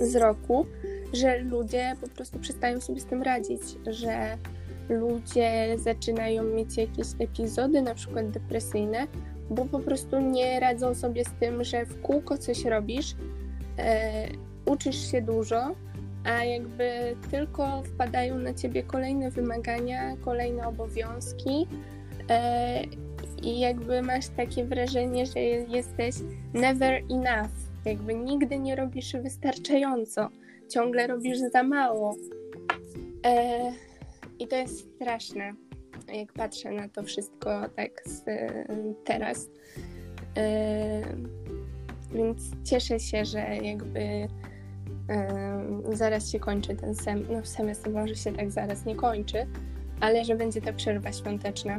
z 0.00 0.16
roku, 0.16 0.66
że 1.12 1.38
ludzie 1.38 1.96
po 2.00 2.08
prostu 2.08 2.38
przestają 2.38 2.80
sobie 2.80 3.00
z 3.00 3.04
tym 3.04 3.22
radzić, 3.22 3.62
że 3.86 4.38
ludzie 4.88 5.76
zaczynają 5.78 6.42
mieć 6.42 6.76
jakieś 6.76 7.06
epizody, 7.18 7.82
na 7.82 7.94
przykład 7.94 8.30
depresyjne, 8.30 9.06
bo 9.50 9.64
po 9.64 9.78
prostu 9.78 10.20
nie 10.20 10.60
radzą 10.60 10.94
sobie 10.94 11.24
z 11.24 11.30
tym, 11.40 11.64
że 11.64 11.86
w 11.86 12.02
kółko 12.02 12.38
coś 12.38 12.64
robisz, 12.64 13.14
e, 13.78 14.28
uczysz 14.66 15.10
się 15.10 15.22
dużo, 15.22 15.74
a 16.24 16.44
jakby 16.44 17.16
tylko 17.30 17.82
wpadają 17.82 18.38
na 18.38 18.54
ciebie 18.54 18.82
kolejne 18.82 19.30
wymagania, 19.30 20.16
kolejne 20.16 20.68
obowiązki 20.68 21.66
e, 22.30 22.82
i 23.42 23.60
jakby 23.60 24.02
masz 24.02 24.28
takie 24.28 24.64
wrażenie, 24.64 25.26
że 25.26 25.40
jesteś 25.40 26.14
never 26.54 27.02
enough, 27.10 27.65
jakby 27.86 28.14
nigdy 28.14 28.58
nie 28.58 28.76
robisz 28.76 29.12
wystarczająco, 29.12 30.28
ciągle 30.68 31.06
robisz 31.06 31.38
za 31.38 31.62
mało. 31.62 32.16
E, 33.26 33.72
I 34.38 34.48
to 34.48 34.56
jest 34.56 34.94
straszne, 34.94 35.54
jak 36.14 36.32
patrzę 36.32 36.70
na 36.70 36.88
to 36.88 37.02
wszystko 37.02 37.68
tak 37.76 38.02
z, 38.04 38.24
teraz. 39.04 39.48
E, 40.36 41.02
więc 42.12 42.42
cieszę 42.64 43.00
się, 43.00 43.24
że 43.24 43.38
jakby 43.56 44.28
zaraz 45.92 46.30
się 46.30 46.40
kończy 46.40 46.76
ten 46.76 46.94
sem 46.94 47.24
no 47.30 47.44
semestr, 47.44 47.90
może 47.90 48.14
się 48.14 48.32
tak 48.32 48.50
zaraz 48.50 48.84
nie 48.84 48.96
kończy, 48.96 49.46
ale 50.00 50.24
że 50.24 50.34
będzie 50.34 50.60
ta 50.60 50.72
przerwa 50.72 51.12
świąteczna, 51.12 51.78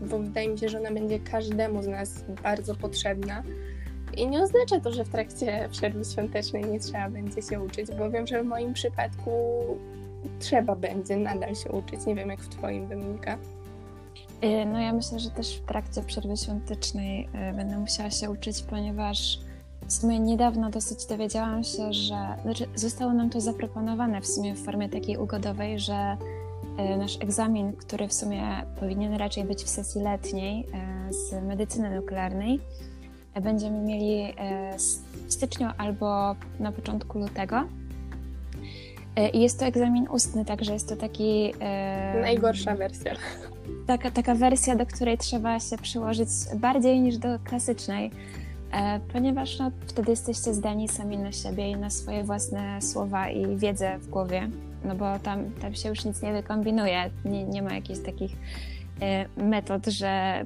bo 0.00 0.18
wydaje 0.18 0.48
mi 0.48 0.58
się, 0.58 0.68
że 0.68 0.78
ona 0.80 0.90
będzie 0.90 1.18
każdemu 1.18 1.82
z 1.82 1.86
nas 1.86 2.24
bardzo 2.42 2.74
potrzebna. 2.74 3.42
I 4.18 4.28
nie 4.28 4.42
oznacza 4.42 4.80
to, 4.80 4.92
że 4.92 5.04
w 5.04 5.08
trakcie 5.08 5.68
przerwy 5.72 6.04
świątecznej 6.04 6.64
nie 6.64 6.80
trzeba 6.80 7.10
będzie 7.10 7.42
się 7.42 7.60
uczyć, 7.60 7.90
bo 7.98 8.10
wiem, 8.10 8.26
że 8.26 8.42
w 8.42 8.46
moim 8.46 8.74
przypadku 8.74 9.30
trzeba 10.40 10.76
będzie 10.76 11.16
nadal 11.16 11.54
się 11.54 11.72
uczyć. 11.72 12.06
Nie 12.06 12.14
wiem, 12.14 12.28
jak 12.28 12.40
w 12.40 12.48
Twoim 12.48 12.88
Dominika. 12.88 13.38
Y, 14.44 14.66
no 14.66 14.80
ja 14.80 14.92
myślę, 14.92 15.18
że 15.18 15.30
też 15.30 15.56
w 15.56 15.66
trakcie 15.66 16.02
przerwy 16.02 16.36
świątecznej 16.36 17.28
y, 17.50 17.56
będę 17.56 17.78
musiała 17.78 18.10
się 18.10 18.30
uczyć, 18.30 18.62
ponieważ 18.62 19.38
w 19.86 19.92
sumie 19.92 20.20
niedawno 20.20 20.70
dosyć 20.70 21.06
dowiedziałam 21.06 21.64
się, 21.64 21.92
że 21.92 22.36
znaczy 22.42 22.66
zostało 22.74 23.12
nam 23.12 23.30
to 23.30 23.40
zaproponowane 23.40 24.20
w 24.20 24.26
sumie 24.26 24.54
w 24.54 24.64
formie 24.64 24.88
takiej 24.88 25.16
ugodowej, 25.16 25.78
że 25.78 26.16
e, 26.78 26.96
nasz 26.96 27.16
egzamin, 27.20 27.72
który 27.72 28.08
w 28.08 28.12
sumie 28.12 28.42
powinien 28.80 29.14
raczej 29.14 29.44
być 29.44 29.64
w 29.64 29.68
sesji 29.68 30.00
letniej 30.00 30.66
z 31.10 31.44
medycyny 31.44 31.96
nuklearnej, 31.96 32.60
będziemy 33.42 33.80
mieli 33.80 34.34
w 35.26 35.32
styczniu 35.32 35.68
albo 35.78 36.36
na 36.60 36.72
początku 36.72 37.18
lutego. 37.18 37.64
I 39.32 39.40
jest 39.40 39.58
to 39.58 39.66
egzamin 39.66 40.08
ustny, 40.10 40.44
także 40.44 40.72
jest 40.72 40.88
to 40.88 40.96
taki. 40.96 41.54
Najgorsza 42.20 42.74
wersja. 42.74 43.14
Taka, 43.86 44.10
taka 44.10 44.34
wersja, 44.34 44.76
do 44.76 44.86
której 44.86 45.18
trzeba 45.18 45.60
się 45.60 45.78
przyłożyć 45.78 46.28
bardziej 46.56 47.00
niż 47.00 47.18
do 47.18 47.38
klasycznej 47.44 48.10
E, 48.72 49.00
ponieważ 49.12 49.58
no, 49.58 49.70
wtedy 49.86 50.10
jesteście 50.10 50.54
zdani 50.54 50.88
sami 50.88 51.18
na 51.18 51.32
siebie 51.32 51.70
i 51.70 51.76
na 51.76 51.90
swoje 51.90 52.24
własne 52.24 52.82
słowa 52.82 53.30
i 53.30 53.56
wiedzę 53.56 53.98
w 53.98 54.08
głowie, 54.08 54.50
no 54.84 54.94
bo 54.94 55.18
tam, 55.18 55.50
tam 55.50 55.74
się 55.74 55.88
już 55.88 56.04
nic 56.04 56.22
nie 56.22 56.32
wykombinuje, 56.32 57.10
nie, 57.24 57.44
nie 57.44 57.62
ma 57.62 57.74
jakichś 57.74 58.00
takich 58.00 58.32
e, 58.32 58.36
metod, 59.36 59.86
że 59.86 60.44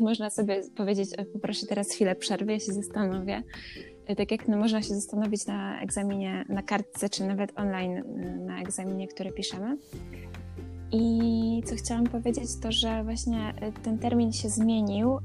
można 0.00 0.30
sobie 0.30 0.62
powiedzieć, 0.76 1.10
poproszę 1.32 1.66
teraz 1.66 1.90
chwilę 1.90 2.14
przerwy, 2.14 2.52
ja 2.52 2.60
się 2.60 2.72
zastanowię. 2.72 3.42
E, 4.06 4.16
tak 4.16 4.30
jak 4.30 4.48
no, 4.48 4.56
można 4.56 4.82
się 4.82 4.94
zastanowić 4.94 5.46
na 5.46 5.80
egzaminie, 5.80 6.44
na 6.48 6.62
kartce, 6.62 7.08
czy 7.08 7.24
nawet 7.24 7.58
online 7.58 8.02
na 8.46 8.60
egzaminie, 8.60 9.08
który 9.08 9.32
piszemy. 9.32 9.76
I 10.92 11.62
co 11.66 11.74
chciałam 11.76 12.04
powiedzieć, 12.04 12.48
to 12.62 12.72
że 12.72 13.04
właśnie 13.04 13.54
ten 13.82 13.98
termin 13.98 14.32
się 14.32 14.48
zmienił. 14.48 15.18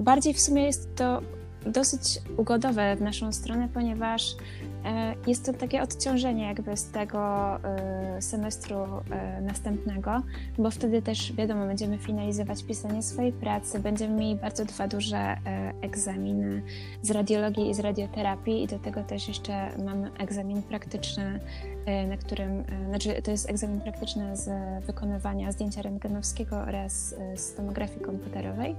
Bardziej 0.00 0.34
w 0.34 0.40
sumie 0.40 0.62
jest 0.64 0.94
to 0.96 1.20
dosyć 1.66 2.00
ugodowe 2.36 2.96
w 2.96 3.00
naszą 3.00 3.32
stronę, 3.32 3.68
ponieważ 3.74 4.32
e, 4.32 4.36
jest 5.26 5.46
to 5.46 5.52
takie 5.52 5.82
odciążenie 5.82 6.44
jakby 6.44 6.76
z 6.76 6.90
tego 6.90 7.20
e, 7.56 8.22
semestru 8.22 8.76
e, 9.10 9.40
następnego, 9.40 10.22
bo 10.58 10.70
wtedy 10.70 11.02
też 11.02 11.32
wiadomo, 11.32 11.66
będziemy 11.66 11.98
finalizować 11.98 12.64
pisanie 12.64 13.02
swojej 13.02 13.32
pracy, 13.32 13.80
będziemy 13.80 14.14
mieli 14.14 14.36
bardzo 14.36 14.64
dwa 14.64 14.88
duże 14.88 15.36
egzaminy 15.80 16.62
z 17.02 17.10
radiologii 17.10 17.70
i 17.70 17.74
z 17.74 17.80
radioterapii 17.80 18.62
i 18.62 18.66
do 18.66 18.78
tego 18.78 19.02
też 19.02 19.28
jeszcze 19.28 19.68
mamy 19.84 20.10
egzamin 20.18 20.62
praktyczny, 20.62 21.40
na 22.08 22.16
którym, 22.16 22.64
znaczy 22.88 23.22
to 23.22 23.30
jest 23.30 23.50
egzamin 23.50 23.80
praktyczny 23.80 24.36
z 24.36 24.50
wykonywania 24.84 25.52
zdjęcia 25.52 25.82
rentgenowskiego 25.82 26.56
oraz 26.56 27.14
z 27.34 27.54
tomografii 27.54 28.00
komputerowej. 28.00 28.76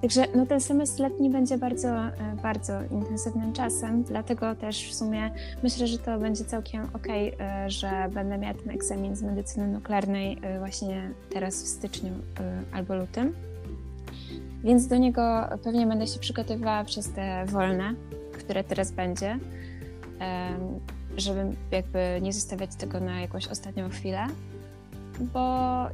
Także 0.00 0.24
no, 0.34 0.46
ten 0.46 0.60
semestr 0.60 1.02
letni 1.02 1.30
będzie 1.30 1.58
bardzo, 1.58 1.88
e, 1.88 2.12
bardzo 2.42 2.72
intensywnym 2.90 3.52
czasem, 3.52 4.02
dlatego 4.02 4.54
też 4.54 4.90
w 4.90 4.94
sumie 4.94 5.30
myślę, 5.62 5.86
że 5.86 5.98
to 5.98 6.18
będzie 6.18 6.44
całkiem 6.44 6.84
ok, 6.84 7.06
e, 7.08 7.70
że 7.70 7.90
będę 8.14 8.38
miała 8.38 8.54
ten 8.54 8.70
egzamin 8.70 9.16
z 9.16 9.22
medycyny 9.22 9.68
nuklearnej 9.68 10.38
e, 10.42 10.58
właśnie 10.58 11.10
teraz 11.30 11.62
w 11.62 11.66
styczniu 11.66 12.12
albo 12.72 12.94
lutym. 12.94 13.34
Więc 14.64 14.86
do 14.86 14.96
niego 14.96 15.48
pewnie 15.64 15.86
będę 15.86 16.06
się 16.06 16.20
przygotowywała 16.20 16.84
przez 16.84 17.12
te 17.12 17.44
wolne, 17.46 17.94
które 18.32 18.64
teraz 18.64 18.92
będzie, 18.92 19.38
żeby 21.16 21.40
jakby 21.70 22.18
nie 22.22 22.32
zostawiać 22.32 22.74
tego 22.74 23.00
na 23.00 23.20
jakąś 23.20 23.48
ostatnią 23.48 23.88
chwilę 23.88 24.26
bo 25.20 25.40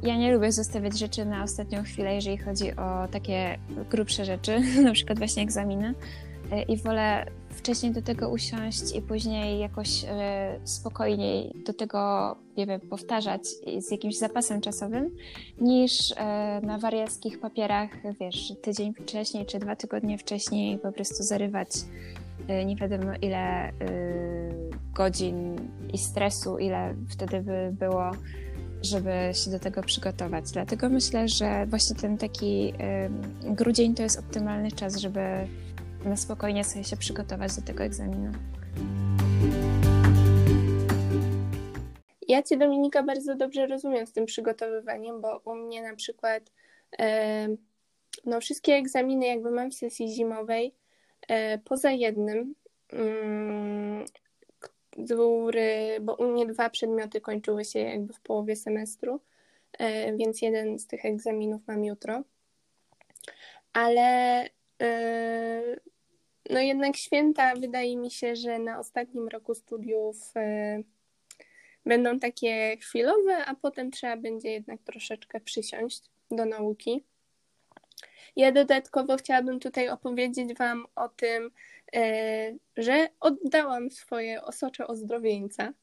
ja 0.03 0.17
nie 0.17 0.33
lubię 0.33 0.51
zostawiać 0.51 0.99
rzeczy 0.99 1.25
na 1.25 1.43
ostatnią 1.43 1.83
chwilę, 1.83 2.15
jeżeli 2.15 2.37
chodzi 2.37 2.75
o 2.75 3.07
takie 3.11 3.57
grubsze 3.89 4.25
rzeczy, 4.25 4.59
na 4.83 4.93
przykład 4.93 5.17
właśnie 5.17 5.43
egzaminy. 5.43 5.93
E, 6.51 6.61
I 6.61 6.77
wolę 6.77 7.25
wcześniej 7.49 7.91
do 7.91 8.01
tego 8.01 8.29
usiąść 8.29 8.95
i 8.95 9.01
później 9.01 9.59
jakoś 9.59 10.03
e, 10.03 10.59
spokojniej 10.63 11.51
do 11.65 11.73
tego, 11.73 12.35
nie 12.57 12.65
wiem, 12.65 12.81
powtarzać 12.81 13.47
z 13.79 13.91
jakimś 13.91 14.17
zapasem 14.17 14.61
czasowym, 14.61 15.15
niż 15.61 16.13
e, 16.17 16.61
na 16.63 16.77
wariackich 16.77 17.39
papierach, 17.39 17.89
wiesz, 18.19 18.53
tydzień 18.61 18.93
wcześniej 18.93 19.45
czy 19.45 19.59
dwa 19.59 19.75
tygodnie 19.75 20.17
wcześniej 20.17 20.77
po 20.77 20.91
prostu 20.91 21.23
zarywać 21.23 21.69
nie 22.65 22.75
wiadomo 22.75 23.11
ile 23.21 23.71
godzin 24.93 25.55
i 25.93 25.97
stresu, 25.97 26.57
ile 26.57 26.95
wtedy 27.09 27.41
by 27.41 27.69
było 27.79 28.11
żeby 28.81 29.11
się 29.33 29.51
do 29.51 29.59
tego 29.59 29.83
przygotować. 29.83 30.51
Dlatego 30.51 30.89
myślę, 30.89 31.27
że 31.27 31.65
właśnie 31.65 31.95
ten 31.95 32.17
taki 32.17 32.73
grudzień 33.43 33.95
to 33.95 34.03
jest 34.03 34.19
optymalny 34.19 34.71
czas, 34.71 34.97
żeby 34.97 35.19
na 36.05 36.17
spokojnie 36.17 36.63
sobie 36.63 36.83
się 36.83 36.97
przygotować 36.97 37.55
do 37.55 37.61
tego 37.61 37.83
egzaminu. 37.83 38.31
Ja 42.27 42.43
Cię, 42.43 42.57
Dominika, 42.57 43.03
bardzo 43.03 43.35
dobrze 43.35 43.67
rozumiem 43.67 44.07
z 44.07 44.13
tym 44.13 44.25
przygotowywaniem, 44.25 45.21
bo 45.21 45.41
u 45.45 45.55
mnie 45.55 45.81
na 45.81 45.95
przykład 45.95 46.51
no, 48.25 48.41
wszystkie 48.41 48.73
egzaminy 48.73 49.25
jakby 49.25 49.51
mam 49.51 49.71
w 49.71 49.75
sesji 49.75 50.07
zimowej, 50.07 50.73
e, 51.27 51.57
poza 51.57 51.91
jednym, 51.91 52.55
mm, 52.89 54.05
który, 55.05 55.97
bo 56.01 56.15
u 56.15 56.27
mnie 56.27 56.45
dwa 56.45 56.69
przedmioty 56.69 57.21
kończyły 57.21 57.65
się 57.65 57.79
jakby 57.79 58.13
w 58.13 58.19
połowie 58.19 58.55
semestru, 58.55 59.19
e, 59.79 60.17
więc 60.17 60.41
jeden 60.41 60.79
z 60.79 60.87
tych 60.87 61.05
egzaminów 61.05 61.61
mam 61.67 61.85
jutro. 61.85 62.23
Ale 63.73 64.43
e, 64.81 65.61
no 66.49 66.59
jednak 66.59 66.97
święta 66.97 67.55
wydaje 67.55 67.97
mi 67.97 68.11
się, 68.11 68.35
że 68.35 68.59
na 68.59 68.79
ostatnim 68.79 69.27
roku 69.27 69.55
studiów 69.55 70.31
e, 70.35 70.81
będą 71.85 72.19
takie 72.19 72.77
chwilowe, 72.77 73.45
a 73.45 73.55
potem 73.55 73.91
trzeba 73.91 74.17
będzie 74.17 74.51
jednak 74.51 74.81
troszeczkę 74.81 75.39
przysiąść 75.39 76.01
do 76.31 76.45
nauki. 76.45 77.03
Ja 78.35 78.51
dodatkowo 78.51 79.17
chciałabym 79.17 79.59
tutaj 79.59 79.89
opowiedzieć 79.89 80.53
Wam 80.53 80.85
o 80.95 81.09
tym, 81.09 81.51
że 82.77 83.09
oddałam 83.19 83.91
swoje 83.91 84.41
osocze 84.41 84.87
ozdrowieńca, 84.87 85.73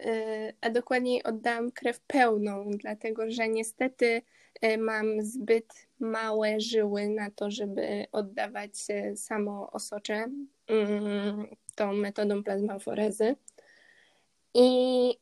e, 0.00 0.52
a 0.60 0.70
dokładniej 0.70 1.22
oddałam 1.22 1.72
krew 1.72 2.00
pełną, 2.00 2.70
dlatego 2.70 3.30
że 3.30 3.48
niestety 3.48 4.22
e, 4.60 4.78
mam 4.78 5.22
zbyt 5.22 5.86
małe 6.00 6.60
żyły 6.60 7.08
na 7.08 7.30
to, 7.30 7.50
żeby 7.50 8.06
oddawać 8.12 8.70
samo 9.16 9.70
osocze 9.70 10.26
mm, 10.66 11.46
tą 11.74 11.92
metodą 11.92 12.42
plazmaforezy. 12.42 13.36
I 14.56 15.18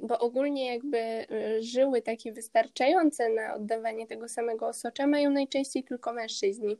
bo 0.00 0.18
ogólnie 0.18 0.66
jakby 0.66 1.26
żyły 1.60 2.02
takie 2.02 2.32
wystarczające 2.32 3.28
na 3.28 3.54
oddawanie 3.54 4.06
tego 4.06 4.28
samego 4.28 4.66
osocza 4.66 5.06
mają 5.06 5.30
najczęściej 5.30 5.84
tylko 5.84 6.12
mężczyźni. 6.12 6.76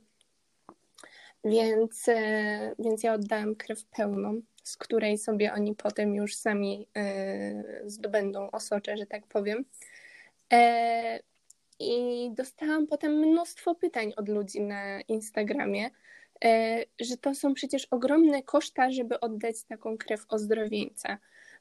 Więc, 1.43 2.09
e, 2.09 2.75
więc 2.79 3.03
ja 3.03 3.13
oddałam 3.13 3.55
krew 3.55 3.85
pełną, 3.85 4.41
z 4.63 4.77
której 4.77 5.17
sobie 5.17 5.53
oni 5.53 5.75
potem 5.75 6.15
już 6.15 6.35
sami 6.35 6.87
e, 6.97 7.63
zdobędą 7.85 8.51
osocze, 8.51 8.97
że 8.97 9.05
tak 9.05 9.27
powiem. 9.27 9.65
E, 10.53 11.19
I 11.79 12.29
dostałam 12.33 12.87
potem 12.87 13.11
mnóstwo 13.13 13.75
pytań 13.75 14.13
od 14.15 14.29
ludzi 14.29 14.61
na 14.61 15.01
Instagramie, 15.01 15.89
że 16.99 17.17
to 17.17 17.35
są 17.35 17.53
przecież 17.53 17.85
ogromne 17.85 18.43
koszta, 18.43 18.91
żeby 18.91 19.19
oddać 19.19 19.63
taką 19.63 19.97
krew 19.97 20.25
ozdrowieńca. 20.29 21.17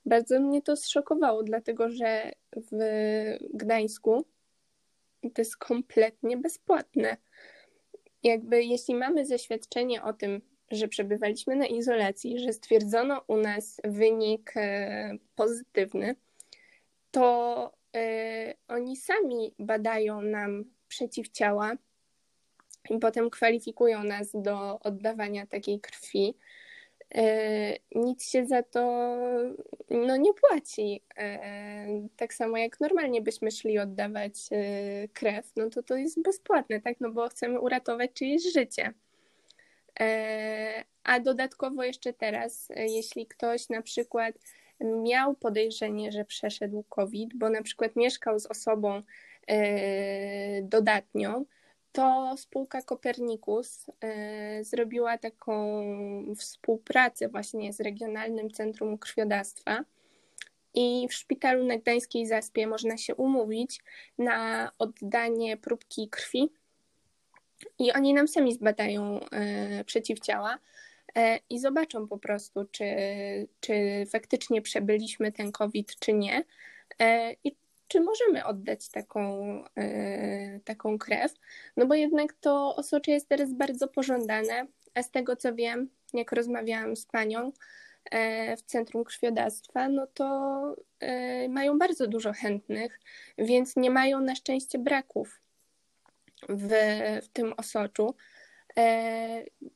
Bardzo 0.06 0.40
mnie 0.40 0.62
to 0.62 0.76
zszokowało, 0.76 1.42
dlatego 1.42 1.90
że 1.90 2.32
w 2.56 2.78
Gdańsku 3.54 4.24
to 5.22 5.40
jest 5.40 5.56
kompletnie 5.56 6.36
bezpłatne. 6.36 7.16
Jakby 8.26 8.64
jeśli 8.64 8.94
mamy 8.94 9.26
zaświadczenie 9.26 10.02
o 10.02 10.12
tym, 10.12 10.40
że 10.70 10.88
przebywaliśmy 10.88 11.56
na 11.56 11.66
izolacji, 11.66 12.38
że 12.38 12.52
stwierdzono 12.52 13.22
u 13.26 13.36
nas 13.36 13.80
wynik 13.84 14.52
e, 14.56 15.16
pozytywny, 15.34 16.16
to 17.10 17.72
e, 17.96 18.54
oni 18.68 18.96
sami 18.96 19.54
badają 19.58 20.22
nam 20.22 20.64
przeciwciała 20.88 21.72
i 22.90 22.98
potem 22.98 23.30
kwalifikują 23.30 24.04
nas 24.04 24.30
do 24.34 24.80
oddawania 24.80 25.46
takiej 25.46 25.80
krwi. 25.80 26.34
E, 27.14 27.76
nic 27.94 28.30
się 28.30 28.46
za 28.46 28.62
to 28.62 29.06
no, 29.90 30.16
nie 30.16 30.34
płaci. 30.34 31.02
Tak 32.16 32.34
samo 32.34 32.56
jak 32.56 32.80
normalnie 32.80 33.22
byśmy 33.22 33.50
szli 33.50 33.78
oddawać 33.78 34.34
krew, 35.12 35.52
no 35.56 35.70
to 35.70 35.82
to 35.82 35.96
jest 35.96 36.22
bezpłatne, 36.22 36.80
tak? 36.80 37.00
No 37.00 37.10
bo 37.10 37.28
chcemy 37.28 37.60
uratować 37.60 38.10
czyjeś 38.12 38.52
życie. 38.52 38.94
E, 40.00 40.84
a 41.04 41.20
dodatkowo 41.20 41.84
jeszcze 41.84 42.12
teraz, 42.12 42.70
e, 42.70 42.86
jeśli 42.86 43.26
ktoś 43.26 43.68
na 43.68 43.82
przykład 43.82 44.34
miał 44.80 45.34
podejrzenie, 45.34 46.12
że 46.12 46.24
przeszedł 46.24 46.84
COVID, 46.88 47.34
bo 47.34 47.50
na 47.50 47.62
przykład 47.62 47.96
mieszkał 47.96 48.38
z 48.38 48.46
osobą 48.46 49.02
e, 49.48 50.62
dodatnią, 50.62 51.44
to 51.96 52.34
spółka 52.36 52.82
Kopernikus 52.82 53.86
zrobiła 54.60 55.18
taką 55.18 55.84
współpracę 56.36 57.28
właśnie 57.28 57.72
z 57.72 57.80
Regionalnym 57.80 58.50
Centrum 58.50 58.98
Krwiodawstwa. 58.98 59.84
I 60.74 61.08
w 61.10 61.14
szpitalu 61.14 61.64
na 61.64 61.76
Gdańskiej 61.78 62.26
Zaspie 62.26 62.66
można 62.66 62.96
się 62.96 63.14
umówić 63.14 63.80
na 64.18 64.70
oddanie 64.78 65.56
próbki 65.56 66.08
krwi 66.08 66.50
i 67.78 67.92
oni 67.92 68.14
nam 68.14 68.28
sami 68.28 68.54
zbadają 68.54 69.20
e, 69.20 69.84
przeciwciała 69.84 70.58
e, 71.14 71.38
i 71.50 71.58
zobaczą 71.58 72.08
po 72.08 72.18
prostu, 72.18 72.64
czy, 72.70 72.84
czy 73.60 74.06
faktycznie 74.10 74.62
przebyliśmy 74.62 75.32
ten 75.32 75.52
COVID, 75.52 75.98
czy 75.98 76.12
nie. 76.12 76.44
E, 76.98 77.32
I 77.44 77.56
czy 77.88 78.00
możemy 78.00 78.44
oddać 78.44 78.88
taką, 78.88 79.64
taką 80.64 80.98
krew? 80.98 81.34
No 81.76 81.86
bo 81.86 81.94
jednak 81.94 82.32
to 82.32 82.76
osocze 82.76 83.12
jest 83.12 83.28
teraz 83.28 83.52
bardzo 83.52 83.88
pożądane, 83.88 84.66
a 84.94 85.02
z 85.02 85.10
tego 85.10 85.36
co 85.36 85.54
wiem, 85.54 85.88
jak 86.14 86.32
rozmawiałam 86.32 86.96
z 86.96 87.06
panią 87.06 87.52
w 88.56 88.62
Centrum 88.66 89.04
Krwiodawstwa, 89.04 89.88
no 89.88 90.06
to 90.06 90.76
mają 91.48 91.78
bardzo 91.78 92.06
dużo 92.06 92.32
chętnych, 92.32 93.00
więc 93.38 93.76
nie 93.76 93.90
mają 93.90 94.20
na 94.20 94.34
szczęście 94.34 94.78
braków 94.78 95.40
w, 96.48 96.70
w 97.22 97.28
tym 97.28 97.54
osoczu, 97.56 98.08
e, 98.08 98.35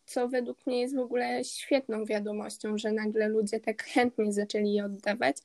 co 0.07 0.29
według 0.29 0.67
mnie 0.67 0.81
jest 0.81 0.97
w 0.97 0.99
ogóle 0.99 1.45
świetną 1.45 2.05
wiadomością, 2.05 2.79
że 2.79 2.93
nagle 2.93 3.29
ludzie 3.29 3.61
tak 3.61 3.83
chętnie 3.83 4.33
zaczęli 4.33 4.73
je 4.73 4.85
oddawać, 4.85 5.37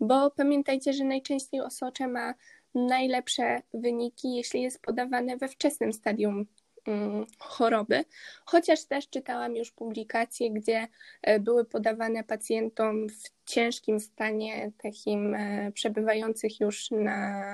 bo 0.00 0.30
pamiętajcie, 0.30 0.92
że 0.92 1.04
najczęściej 1.04 1.60
osocze 1.60 2.08
ma 2.08 2.34
najlepsze 2.74 3.62
wyniki, 3.74 4.36
jeśli 4.36 4.62
jest 4.62 4.82
podawane 4.82 5.36
we 5.36 5.48
wczesnym 5.48 5.92
stadium 5.92 6.46
mm, 6.86 7.26
choroby, 7.38 8.04
chociaż 8.44 8.84
też 8.84 9.08
czytałam 9.08 9.56
już 9.56 9.70
publikacje, 9.70 10.50
gdzie 10.50 10.88
e, 11.22 11.40
były 11.40 11.64
podawane 11.64 12.24
pacjentom 12.24 13.08
w 13.08 13.50
ciężkim 13.50 14.00
stanie, 14.00 14.72
takim 14.82 15.34
e, 15.34 15.72
przebywających 15.72 16.60
już 16.60 16.90
na 16.90 17.48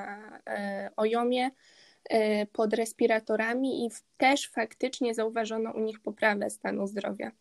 ojomie, 0.96 1.50
pod 2.52 2.74
respiratorami 2.74 3.86
i 3.86 3.90
też 4.16 4.48
faktycznie 4.48 5.14
zauważono 5.14 5.72
u 5.72 5.80
nich 5.80 6.00
poprawę 6.00 6.50
stanu 6.50 6.86
zdrowia. 6.86 7.32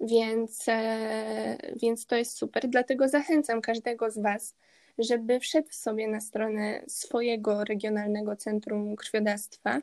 Więc, 0.00 0.64
e, 0.68 1.56
więc 1.82 2.06
to 2.06 2.16
jest 2.16 2.36
super. 2.36 2.68
Dlatego 2.68 3.08
zachęcam 3.08 3.60
każdego 3.60 4.10
z 4.10 4.18
Was, 4.18 4.54
żeby 4.98 5.40
wszedł 5.40 5.68
sobie 5.70 6.08
na 6.08 6.20
stronę 6.20 6.82
swojego 6.88 7.64
regionalnego 7.64 8.36
centrum 8.36 8.96
krwiodawstwa 8.96 9.80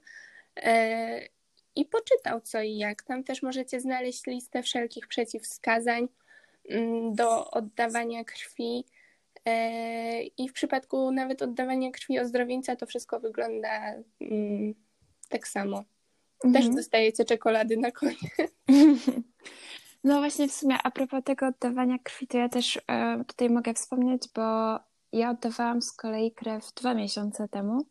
e, 0.56 1.22
i 1.76 1.86
poczytał 1.86 2.42
co 2.42 2.62
i 2.62 2.78
jak. 2.78 3.04
Tam 3.04 3.24
też 3.24 3.42
możecie 3.44 3.80
znaleźć 3.80 4.26
listę 4.26 4.64
wszelkich 4.64 5.08
przeciwwskazań 5.08 6.08
mm, 6.70 7.16
do 7.16 7.52
oddawania 7.52 8.24
krwi 8.24 8.86
I 10.38 10.50
w 10.50 10.54
przypadku 10.54 11.12
nawet 11.12 11.42
oddawania 11.42 11.92
krwi 11.92 12.20
ozdrowieńca 12.20 12.76
to 12.76 12.86
wszystko 12.86 13.20
wygląda 13.20 13.94
mm, 14.22 14.74
tak 15.30 15.48
samo. 15.48 15.84
Też 16.42 16.56
mhm. 16.56 16.76
dostajecie 16.76 17.26
czekolady 17.26 17.78
na 17.78 17.92
koniec. 17.92 18.20
No 20.04 20.20
właśnie 20.20 20.48
w 20.48 20.54
sumie 20.54 20.76
a 20.84 20.92
propos 20.92 21.24
tego 21.24 21.48
oddawania 21.48 21.98
krwi, 22.04 22.28
to 22.28 22.38
ja 22.38 22.50
też 22.50 22.80
e, 22.88 23.24
tutaj 23.28 23.50
mogę 23.50 23.74
wspomnieć, 23.74 24.24
bo 24.36 24.42
ja 25.12 25.30
oddawałam 25.30 25.82
z 25.82 25.92
kolei 25.92 26.32
krew 26.32 26.74
dwa 26.74 26.94
miesiące 26.94 27.48
temu. 27.48 27.86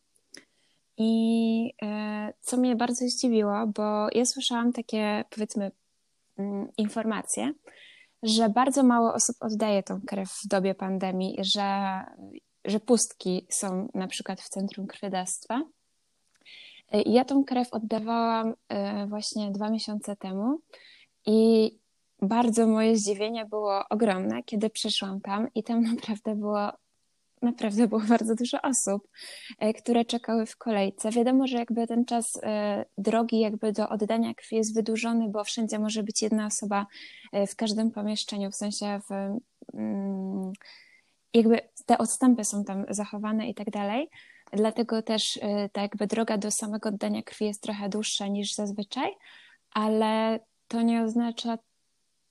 I 0.98 1.72
e, 1.82 2.32
co 2.40 2.56
mnie 2.56 2.76
bardzo 2.76 3.08
zdziwiło, 3.08 3.66
bo 3.66 4.08
ja 4.12 4.24
słyszałam 4.24 4.72
takie, 4.72 5.24
powiedzmy, 5.30 5.70
mm, 6.38 6.68
informacje, 6.76 7.52
że 8.22 8.48
bardzo 8.48 8.82
mało 8.82 9.14
osób 9.14 9.36
oddaje 9.40 9.82
tą 9.82 10.00
krew 10.00 10.30
w 10.30 10.48
dobie 10.48 10.74
pandemii, 10.74 11.36
że, 11.40 12.00
że 12.64 12.80
pustki 12.80 13.46
są 13.50 13.88
na 13.94 14.06
przykład 14.06 14.40
w 14.40 14.48
centrum 14.48 14.86
krwiodawstwa. 14.86 15.62
Ja 16.92 17.24
tą 17.24 17.44
krew 17.44 17.72
oddawałam 17.72 18.54
e, 18.68 19.06
właśnie 19.06 19.50
dwa 19.50 19.70
miesiące 19.70 20.16
temu 20.16 20.60
i 21.26 21.70
bardzo 22.22 22.66
moje 22.66 22.96
zdziwienie 22.96 23.46
było 23.46 23.88
ogromne, 23.90 24.42
kiedy 24.42 24.70
przyszłam 24.70 25.20
tam 25.20 25.48
i 25.54 25.62
tam 25.62 25.82
naprawdę 25.92 26.34
było 26.34 26.72
naprawdę 27.42 27.88
było 27.88 28.00
bardzo 28.18 28.34
dużo 28.34 28.62
osób, 28.62 29.08
e, 29.58 29.74
które 29.74 30.04
czekały 30.04 30.46
w 30.46 30.56
kolejce. 30.56 31.10
Wiadomo, 31.10 31.46
że 31.46 31.58
jakby 31.58 31.86
ten 31.86 32.04
czas 32.04 32.38
e, 32.42 32.84
drogi 32.98 33.40
jakby 33.40 33.72
do 33.72 33.88
oddania 33.88 34.34
krwi 34.34 34.56
jest 34.56 34.74
wydłużony, 34.74 35.28
bo 35.28 35.44
wszędzie 35.44 35.78
może 35.78 36.02
być 36.02 36.22
jedna 36.22 36.46
osoba 36.46 36.86
e, 37.32 37.46
w 37.46 37.56
każdym 37.56 37.90
pomieszczeniu, 37.90 38.50
w 38.50 38.56
sensie 38.56 39.00
w, 39.10 39.38
mm, 39.74 40.52
jakby 41.34 41.60
te 41.86 41.98
odstępy 41.98 42.44
są 42.44 42.64
tam 42.64 42.84
zachowane 42.88 43.48
i 43.48 43.54
tak 43.54 43.70
dalej. 43.70 44.08
Dlatego 44.52 45.02
też 45.02 45.40
ta 45.72 45.82
jakby 45.82 46.06
droga 46.06 46.38
do 46.38 46.50
samego 46.50 46.88
oddania 46.88 47.22
krwi 47.22 47.44
jest 47.44 47.62
trochę 47.62 47.88
dłuższa 47.88 48.26
niż 48.26 48.54
zazwyczaj, 48.54 49.10
ale 49.70 50.40
to 50.68 50.82
nie 50.82 51.02
oznacza 51.02 51.58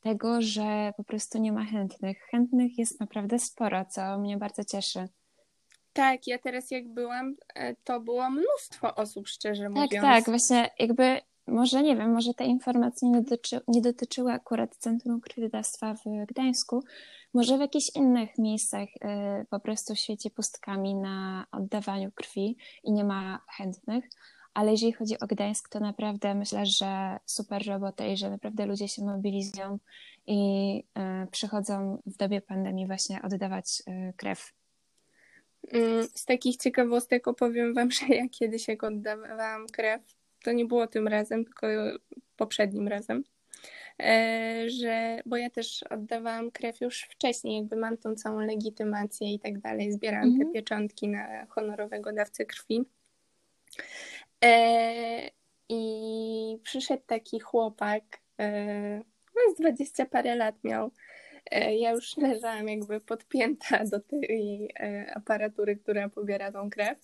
tego, 0.05 0.41
że 0.41 0.93
po 0.97 1.03
prostu 1.03 1.37
nie 1.37 1.51
ma 1.51 1.65
chętnych. 1.65 2.17
Chętnych 2.31 2.77
jest 2.77 2.99
naprawdę 2.99 3.39
sporo, 3.39 3.85
co 3.85 4.17
mnie 4.17 4.37
bardzo 4.37 4.63
cieszy. 4.63 5.07
Tak, 5.93 6.27
ja 6.27 6.39
teraz 6.39 6.71
jak 6.71 6.87
byłam, 6.87 7.35
e, 7.55 7.75
to 7.75 7.99
było 7.99 8.29
mnóstwo 8.29 8.95
osób, 8.95 9.27
szczerze 9.27 9.63
tak, 9.63 9.71
mówiąc. 9.71 9.91
Tak, 9.91 10.01
tak, 10.01 10.25
właśnie 10.25 10.69
jakby 10.79 11.21
może 11.47 11.83
nie 11.83 11.95
wiem, 11.95 12.11
może 12.11 12.33
te 12.33 12.45
informacje 12.45 13.09
nie, 13.09 13.21
dotyczy, 13.21 13.61
nie 13.67 13.81
dotyczyły 13.81 14.31
akurat 14.31 14.75
Centrum 14.75 15.21
Krwiodawstwa 15.21 15.93
w 15.93 16.25
Gdańsku, 16.27 16.83
może 17.33 17.57
w 17.57 17.61
jakichś 17.61 17.95
innych 17.95 18.37
miejscach 18.37 18.89
y, 18.89 19.45
po 19.49 19.59
prostu 19.59 19.95
świeci 19.95 20.31
pustkami 20.31 20.95
na 20.95 21.45
oddawaniu 21.51 22.11
krwi 22.11 22.57
i 22.83 22.91
nie 22.91 23.03
ma 23.03 23.41
chętnych, 23.57 24.05
ale 24.55 24.71
jeżeli 24.71 24.91
chodzi 24.91 25.19
o 25.19 25.27
Gdańsk, 25.27 25.69
to 25.69 25.79
naprawdę 25.79 26.35
myślę, 26.35 26.65
że 26.65 27.17
super 27.25 27.67
robota 27.67 28.05
i 28.05 28.17
że 28.17 28.29
naprawdę 28.29 28.65
ludzie 28.65 28.87
się 28.87 29.03
mobilizują 29.03 29.79
i 30.27 30.79
y, 31.23 31.31
przychodzą 31.31 32.01
w 32.05 32.17
dobie 32.17 32.41
pandemii 32.41 32.87
właśnie 32.87 33.21
oddawać 33.21 33.83
y, 33.87 34.13
krew. 34.17 34.53
Mm, 35.71 36.07
z 36.13 36.25
takich 36.25 36.57
ciekawostek 36.57 37.27
opowiem 37.27 37.73
Wam, 37.73 37.91
że 37.97 38.07
ja 38.07 38.29
kiedyś 38.29 38.67
jak 38.67 38.83
oddawałam 38.83 39.67
krew, 39.67 40.01
to 40.43 40.51
nie 40.51 40.65
było 40.65 40.87
tym 40.87 41.07
razem, 41.07 41.45
tylko 41.45 41.67
poprzednim 42.37 42.87
razem, 42.87 43.23
e, 43.99 44.69
że, 44.69 45.21
bo 45.25 45.37
ja 45.37 45.49
też 45.49 45.83
oddawałam 45.83 46.51
krew 46.51 46.81
już 46.81 47.01
wcześniej, 47.01 47.57
jakby 47.57 47.75
mam 47.75 47.97
tą 47.97 48.15
całą 48.15 48.39
legitymację 48.39 49.33
i 49.33 49.39
tak 49.39 49.59
dalej, 49.59 49.91
zbierałam 49.91 50.29
te 50.29 50.35
mhm. 50.35 50.53
pieczątki 50.53 51.07
na 51.07 51.45
honorowego 51.45 52.13
dawcę 52.13 52.45
krwi. 52.45 52.85
E, 54.43 55.29
I 55.69 56.59
przyszedł 56.63 57.03
taki 57.07 57.39
chłopak, 57.39 58.03
e, 58.39 58.97
no 59.35 59.53
z 59.55 59.59
dwadzieścia 59.59 60.05
parę 60.05 60.35
lat 60.35 60.55
miał, 60.63 60.91
E, 61.51 61.75
ja 61.75 61.91
już 61.91 62.17
leżałam 62.17 62.67
jakby 62.67 62.99
podpięta 62.99 63.83
do 63.91 63.99
tej 63.99 64.69
aparatury, 65.13 65.75
która 65.75 66.09
pobiera 66.09 66.51
tą 66.51 66.69
krew. 66.69 66.97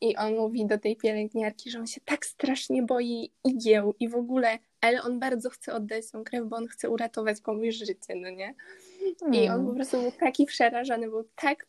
I 0.00 0.16
on 0.16 0.36
mówi 0.36 0.66
do 0.66 0.78
tej 0.78 0.96
pielęgniarki, 0.96 1.70
że 1.70 1.78
on 1.78 1.86
się 1.86 2.00
tak 2.04 2.26
strasznie 2.26 2.82
boi 2.82 3.30
igieł 3.44 3.94
i 4.00 4.08
w 4.08 4.14
ogóle, 4.14 4.58
ale 4.80 5.02
on 5.02 5.18
bardzo 5.18 5.50
chce 5.50 5.74
oddać 5.74 6.10
tą 6.10 6.24
krew, 6.24 6.44
bo 6.46 6.56
on 6.56 6.66
chce 6.66 6.90
uratować 6.90 7.40
komuś 7.40 7.74
życie, 7.74 8.14
no 8.16 8.30
nie? 8.30 8.54
I 9.32 9.48
on 9.48 9.66
po 9.66 9.74
prostu 9.74 10.02
był 10.02 10.12
taki 10.12 10.46
przerażony, 10.46 11.08
był 11.08 11.24
tak 11.36 11.66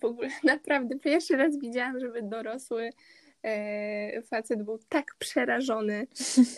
w 0.00 0.04
ogóle 0.04 0.28
naprawdę 0.44 0.98
pierwszy 0.98 1.36
raz 1.36 1.58
widziałam, 1.58 2.00
żeby 2.00 2.22
dorosły 2.22 2.90
facet 4.22 4.62
był 4.62 4.78
tak 4.88 5.14
przerażony. 5.18 6.06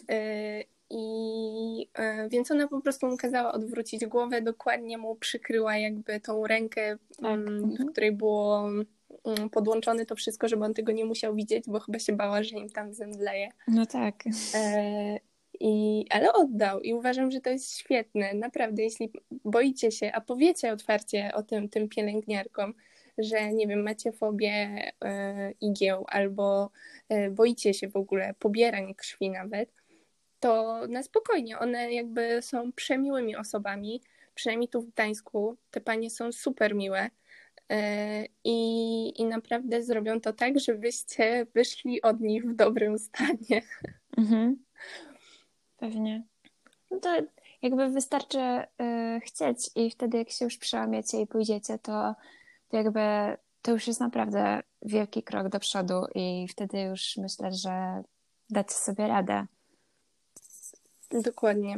E, 0.09 0.65
i 0.91 1.89
e, 1.95 2.29
więc 2.29 2.51
ona 2.51 2.69
po 2.69 2.81
prostu 2.81 3.07
mu 3.07 3.17
kazała 3.17 3.53
odwrócić 3.53 4.07
głowę, 4.07 4.43
dokładnie 4.43 4.99
mu 4.99 5.17
przykryła 5.17 5.77
jakby 5.77 6.21
tą 6.21 6.47
rękę, 6.47 6.99
tak. 7.23 7.25
Mm, 7.25 7.71
w 7.71 7.91
której 7.91 8.13
było 8.13 8.69
mm, 9.25 9.51
podłączone 9.51 10.07
to 10.07 10.17
wszystko, 10.17 10.49
żeby 10.49 10.65
on 10.65 10.75
tego 10.75 10.93
nie 10.93 11.05
musiał 11.05 11.35
widzieć, 11.35 11.65
bo 11.67 11.81
chyba 11.81 11.99
się 11.99 12.13
bała, 12.13 12.43
że 12.43 12.57
im 12.57 12.69
tam 12.69 12.95
zemdleje. 12.95 13.49
No 13.69 13.87
tak. 13.87 14.15
E, 14.55 15.19
i, 15.61 16.05
ale 16.11 16.33
oddał 16.33 16.81
i 16.81 16.95
uważam, 16.95 17.31
że 17.31 17.41
to 17.41 17.51
jest 17.51 17.79
świetne. 17.79 18.35
Naprawdę, 18.35 18.83
jeśli 18.83 19.13
boicie 19.45 19.91
się, 19.91 20.13
a 20.13 20.21
powiecie 20.21 20.73
otwarcie 20.73 21.31
o 21.35 21.43
tym, 21.43 21.69
tym 21.69 21.89
pielęgniarkom, 21.89 22.75
że 23.19 23.53
nie 23.53 23.67
wiem, 23.67 23.83
macie 23.83 24.13
fobię 24.13 24.83
e, 25.05 25.53
igieł 25.61 26.05
albo 26.09 26.71
e, 27.09 27.31
boicie 27.31 27.75
się 27.75 27.89
w 27.89 27.97
ogóle 27.97 28.35
pobierań 28.39 28.95
krwi 28.95 29.31
nawet, 29.31 29.73
to 30.41 30.81
na 30.89 31.03
spokojnie. 31.03 31.59
One 31.59 31.93
jakby 31.93 32.43
są 32.43 32.73
przemiłymi 32.73 33.37
osobami. 33.37 34.03
Przynajmniej 34.35 34.69
tu 34.69 34.81
w 34.81 34.91
Gdańsku 34.91 35.57
te 35.71 35.81
panie 35.81 36.11
są 36.11 36.33
super 36.33 36.75
miłe. 36.75 37.11
E, 37.71 38.25
I, 38.45 39.21
I 39.21 39.25
naprawdę 39.25 39.83
zrobią 39.83 40.21
to 40.21 40.33
tak, 40.33 40.61
żebyście 40.61 41.47
wyszli 41.55 42.03
od 42.03 42.21
nich 42.21 42.45
w 42.45 42.55
dobrym 42.55 42.99
stanie. 42.99 43.63
Mhm. 44.17 44.65
Pewnie. 45.77 46.23
No 46.91 47.01
to 47.01 47.17
jakby 47.63 47.89
wystarczy 47.89 48.39
chcieć 49.25 49.71
i 49.75 49.91
wtedy 49.91 50.19
jak 50.19 50.31
się 50.31 50.45
już 50.45 50.59
przełamiecie 50.59 51.21
i 51.21 51.27
pójdziecie, 51.27 51.79
to 51.79 52.15
jakby 52.73 53.01
to 53.63 53.73
już 53.73 53.87
jest 53.87 54.01
naprawdę 54.01 54.63
wielki 54.83 55.23
krok 55.23 55.49
do 55.49 55.61
przodu 55.61 55.95
i 56.15 56.47
wtedy 56.49 56.81
już 56.81 57.17
myślę, 57.17 57.53
że 57.53 58.03
dacie 58.51 58.75
sobie 58.75 59.07
radę. 59.07 59.47
Dokładnie. 61.11 61.77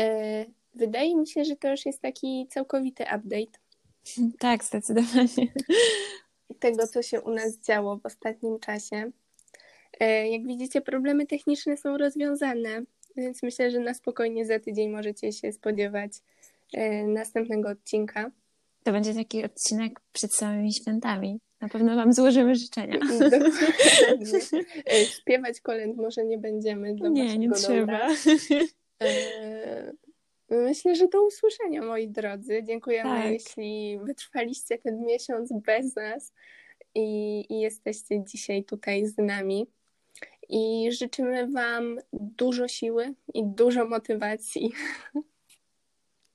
E, 0.00 0.44
wydaje 0.74 1.16
mi 1.16 1.26
się, 1.26 1.44
że 1.44 1.56
to 1.56 1.70
już 1.70 1.86
jest 1.86 2.02
taki 2.02 2.48
całkowity 2.50 3.02
update. 3.02 3.58
Tak, 4.38 4.64
zdecydowanie. 4.64 5.52
Tego, 6.60 6.86
co 6.86 7.02
się 7.02 7.20
u 7.20 7.30
nas 7.30 7.58
działo 7.58 7.96
w 7.96 8.06
ostatnim 8.06 8.58
czasie. 8.58 9.10
E, 10.00 10.28
jak 10.30 10.46
widzicie, 10.46 10.80
problemy 10.80 11.26
techniczne 11.26 11.76
są 11.76 11.98
rozwiązane, 11.98 12.82
więc 13.16 13.42
myślę, 13.42 13.70
że 13.70 13.80
na 13.80 13.94
spokojnie 13.94 14.46
za 14.46 14.60
tydzień 14.60 14.90
możecie 14.90 15.32
się 15.32 15.52
spodziewać 15.52 16.12
e, 16.72 17.06
następnego 17.06 17.68
odcinka. 17.68 18.30
To 18.86 18.92
będzie 18.92 19.14
taki 19.14 19.44
odcinek 19.44 20.00
przed 20.12 20.34
samymi 20.34 20.72
świętami. 20.72 21.40
Na 21.60 21.68
pewno 21.68 21.96
Wam 21.96 22.12
złożymy 22.12 22.54
życzenia. 22.54 22.98
E, 24.92 25.04
śpiewać 25.04 25.60
kolęd 25.60 25.96
może 25.96 26.24
nie 26.24 26.38
będziemy. 26.38 26.94
Do 26.94 27.08
nie, 27.08 27.38
nie 27.38 27.50
trzeba. 27.50 28.08
E, 29.02 29.92
myślę, 30.50 30.94
że 30.94 31.08
do 31.08 31.26
usłyszenia, 31.26 31.82
moi 31.82 32.08
drodzy. 32.08 32.62
Dziękujemy, 32.62 33.10
tak. 33.10 33.32
jeśli 33.32 33.98
wytrwaliście 34.02 34.78
ten 34.78 35.04
miesiąc 35.04 35.52
bez 35.52 35.96
nas 35.96 36.32
i, 36.94 37.44
i 37.50 37.60
jesteście 37.60 38.24
dzisiaj 38.24 38.64
tutaj 38.64 39.06
z 39.06 39.18
nami. 39.18 39.66
I 40.48 40.92
życzymy 40.92 41.52
Wam 41.52 41.98
dużo 42.12 42.68
siły 42.68 43.14
i 43.34 43.44
dużo 43.44 43.86
motywacji. 43.86 44.72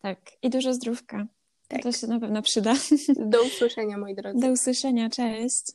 Tak, 0.02 0.20
i 0.42 0.50
dużo 0.50 0.74
zdrówka. 0.74 1.28
Tak. 1.72 1.84
To 1.84 1.92
się 1.92 2.08
na 2.08 2.20
pewno 2.20 2.42
przyda. 2.42 2.74
Do 3.16 3.44
usłyszenia, 3.44 3.98
moi 3.98 4.16
drodzy. 4.16 4.40
Do 4.40 4.52
usłyszenia, 4.52 5.10
cześć. 5.10 5.64